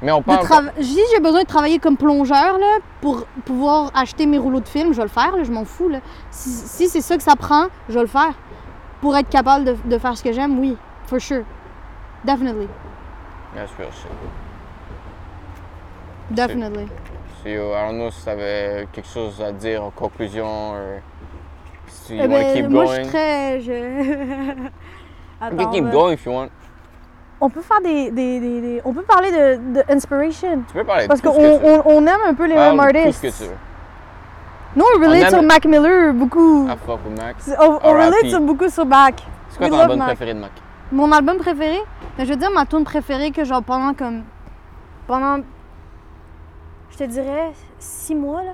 [0.00, 0.72] Mais on parle.
[0.80, 4.92] Si j'ai besoin de travailler comme plongeur là, pour pouvoir acheter mes rouleaux de film,
[4.92, 5.88] je vais le faire, là, je m'en fous.
[5.88, 5.98] Là.
[6.30, 8.34] Si, si c'est ça que ça prend, je vais le faire.
[9.00, 10.76] Pour être capable de, de faire ce que j'aime, oui,
[11.06, 11.42] for sure.
[12.24, 12.68] Definitely.
[13.54, 14.10] That's real shit.
[16.30, 16.86] Definitely.
[17.42, 21.00] So, yo, I don't know si tu avais quelque chose à dire en conclusion or
[21.86, 22.96] si you Eh want to ben, keep moi, going.
[22.96, 23.60] je suis très.
[23.60, 24.68] Je...
[25.40, 26.50] You Attends, can keep going if you want.
[27.40, 30.62] On peut faire des, des, des- des- On peut parler de, de inspiration.
[30.66, 32.96] Tu peux parler de Parce qu'on on, on aime un peu les mêmes de tout
[32.98, 33.22] artistes.
[33.22, 33.56] ce que tu veux.
[34.76, 36.66] Nous, on relate sur Mac Miller beaucoup.
[36.66, 37.50] With Max.
[37.60, 39.22] On, on relate sur beaucoup sur Mac.
[39.50, 40.08] C'est quoi ton album Mac.
[40.08, 40.50] préféré de Mac?
[40.90, 41.78] Mon album préféré,
[42.18, 44.22] je veux dire ma tune préférée que genre pendant comme
[45.06, 45.42] pendant
[46.90, 48.52] je te dirais six mois là,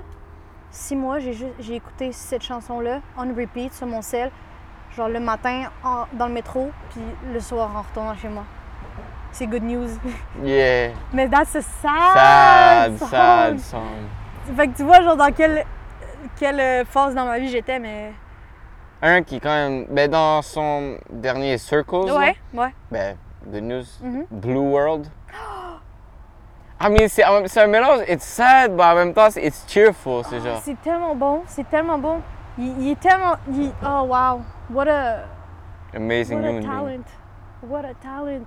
[0.69, 4.31] six mois j'ai juste j'ai écouté cette chanson là on repeat sur mon cell,
[4.95, 7.01] genre le matin en- dans le métro puis
[7.33, 8.43] le soir en retournant chez moi.
[9.35, 9.89] C'est good news.
[10.43, 10.91] Yeah.
[11.13, 13.09] Mais that's a Sad, sad, song.
[13.09, 14.55] sad song.
[14.55, 15.65] Fait que tu vois, genre, dans quelle,
[16.37, 18.13] quelle euh, phase dans ma vie j'étais, mais.
[19.01, 22.73] Un qui, quand même, ben, dans son dernier Circles, là, Ouais, ouais.
[22.89, 24.25] ben, good news, Mhm.
[24.31, 25.07] Blue World.
[26.79, 30.39] I mean, c'est un mélange, it's sad, mais en même temps, c'est- it's cheerful, c'est
[30.39, 30.59] genre.
[30.63, 32.21] C'est tellement bon, c'est tellement bon.
[32.57, 33.35] Il, il est tellement.
[33.51, 35.25] il- oh wow, what a,
[35.93, 37.03] Amazing what a talent.
[37.63, 38.45] What a talent.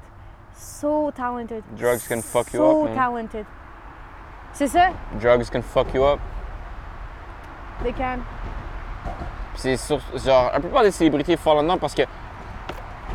[0.58, 1.62] So talented.
[1.76, 2.96] Drugs can fuck you so up, man.
[2.96, 3.46] talented.
[4.52, 4.90] C'est ça?
[5.20, 6.18] Drugs can fuck you up.
[7.82, 8.20] They can.
[9.56, 12.02] C'est sur, genre, la plupart des célébrités font là-dedans parce que,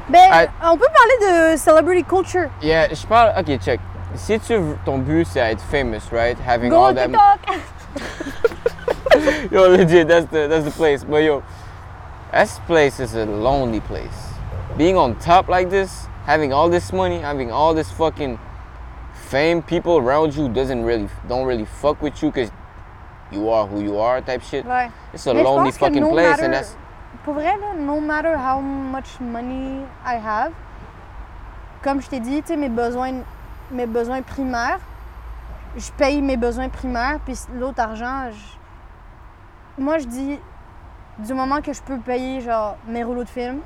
[0.10, 0.72] Ben, Ah.
[0.72, 2.50] on peut parler de celebrity culture.
[2.62, 3.80] yeah, je parle, ok, check.
[4.16, 6.38] Si tu, ton but c'est être famous, right?
[6.46, 7.08] Having Go all that.
[7.08, 7.40] TikTok!
[9.52, 11.04] Yo, legit, that's the that's the place.
[11.04, 11.42] But yo,
[12.32, 14.34] this place is a lonely place.
[14.78, 18.38] Being on top like this, having all this money, having all this fucking
[19.14, 22.52] fame, people around you doesn't really don't really fuck with you because
[23.32, 24.66] you are who you are type shit.
[24.66, 24.90] Ouais.
[25.14, 26.76] It's a Mais lonely fucking no place, matter- and that's
[27.24, 30.52] Pour vrai, là, no matter how much money I have,
[31.82, 33.24] comme je t'ai dit, tu sais, mes besoins,
[33.72, 34.80] mes besoins primaires,
[35.78, 40.40] je paye mes besoins primaires, puis l'autre argent, je- moi je dis,
[41.20, 43.62] du moment que je peux payer genre mes rouleaux de film,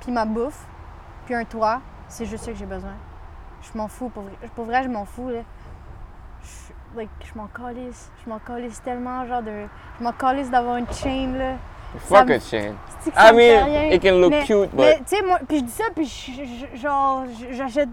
[0.00, 0.64] puis ma bouffe,
[1.26, 1.80] puis un toit,
[2.12, 2.92] c'est juste ça que j'ai besoin.
[3.62, 5.28] Je m'en fous, pour vrai, pour vrai, je m'en fous.
[5.30, 5.40] Là.
[6.42, 9.66] Je, like, je m'en calisse, je m'en calisse tellement, genre de,
[9.98, 11.52] je m'en calisse d'avoir une chain là.
[11.98, 12.74] fuck a chain.
[13.00, 13.82] C'est que ça I mean, rien?
[13.92, 16.06] it can look mais, cute, mais but tu sais, moi, puis je dis ça, puis
[16.06, 17.88] je- genre, j'achète.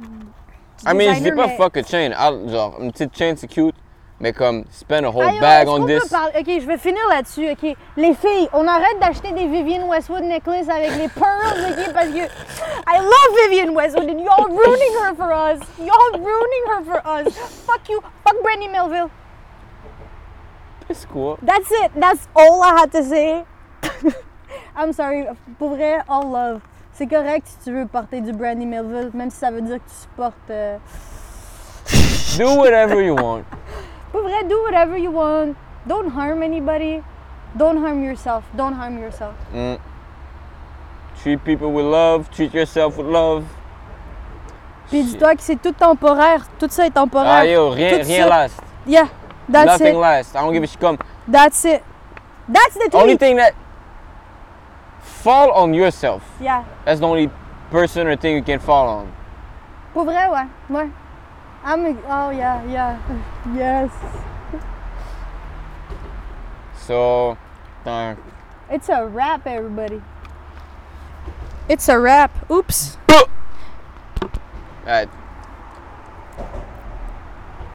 [0.88, 2.12] I mean, je dis pas mais- fuck a chain.
[2.48, 3.76] Genre, une petite chain c'est cute,
[4.20, 6.14] mais comme spend a whole bag on peut this.
[6.14, 7.50] Ok, je vais finir là-dessus.
[7.52, 12.08] Ok, les filles, on arrête d'acheter des Vivienne Westwood necklaces avec les pearls, ok, parce
[12.08, 12.26] que
[12.88, 15.60] I love Vivienne Westwood and y'all ruining her for us.
[15.80, 17.34] Y'all ruining her for us.
[17.66, 18.02] Fuck you.
[18.26, 19.10] Fuck Brandy Melville.
[20.90, 21.38] It's cool.
[21.44, 21.92] That's it.
[21.96, 23.44] That's all I had to say.
[24.76, 25.26] I'm sorry.
[25.60, 26.62] Pour vrai, all love.
[26.94, 29.90] C'est correct si tu veux porter du Brandy Melville, même si ça veut dire que
[29.90, 30.50] tu supportes.
[30.50, 30.78] euh,
[32.38, 33.44] Do whatever you want.
[34.12, 35.56] Pour vrai, do whatever you want.
[35.88, 37.02] Don't harm anybody.
[37.56, 38.44] Don't harm yourself.
[38.56, 39.34] Don't harm yourself.
[39.54, 39.80] Mm.
[41.22, 42.30] Treat people with love.
[42.32, 43.44] Treat yourself with love.
[44.90, 46.48] Puis dis-toi que c'est tout temporaire.
[46.60, 47.32] Tout ça est temporaire.
[47.42, 48.60] Ah yo, rien, Tout rien ça- last.
[48.88, 49.08] Yeah,
[49.52, 50.00] that's Nothing it.
[50.00, 50.36] lasts.
[50.36, 51.00] I don't give a shit.
[51.28, 51.84] That's it.
[52.48, 53.20] That's the Only tweet.
[53.20, 53.54] thing that
[55.02, 56.24] fall on yourself.
[56.42, 56.64] Yeah.
[56.86, 57.30] That's the only
[57.70, 59.12] person or thing you can fall on.
[59.94, 60.48] Pour vrai, ouais.
[60.70, 60.90] Ouais.
[61.70, 62.98] I'm, oh yeah, yeah.
[63.56, 63.92] Yes.
[66.76, 67.38] So,
[67.86, 68.16] uh,
[68.72, 70.02] It's a wrap, everybody.
[71.68, 72.50] It's a wrap.
[72.50, 72.98] Oops.
[74.82, 75.10] alright.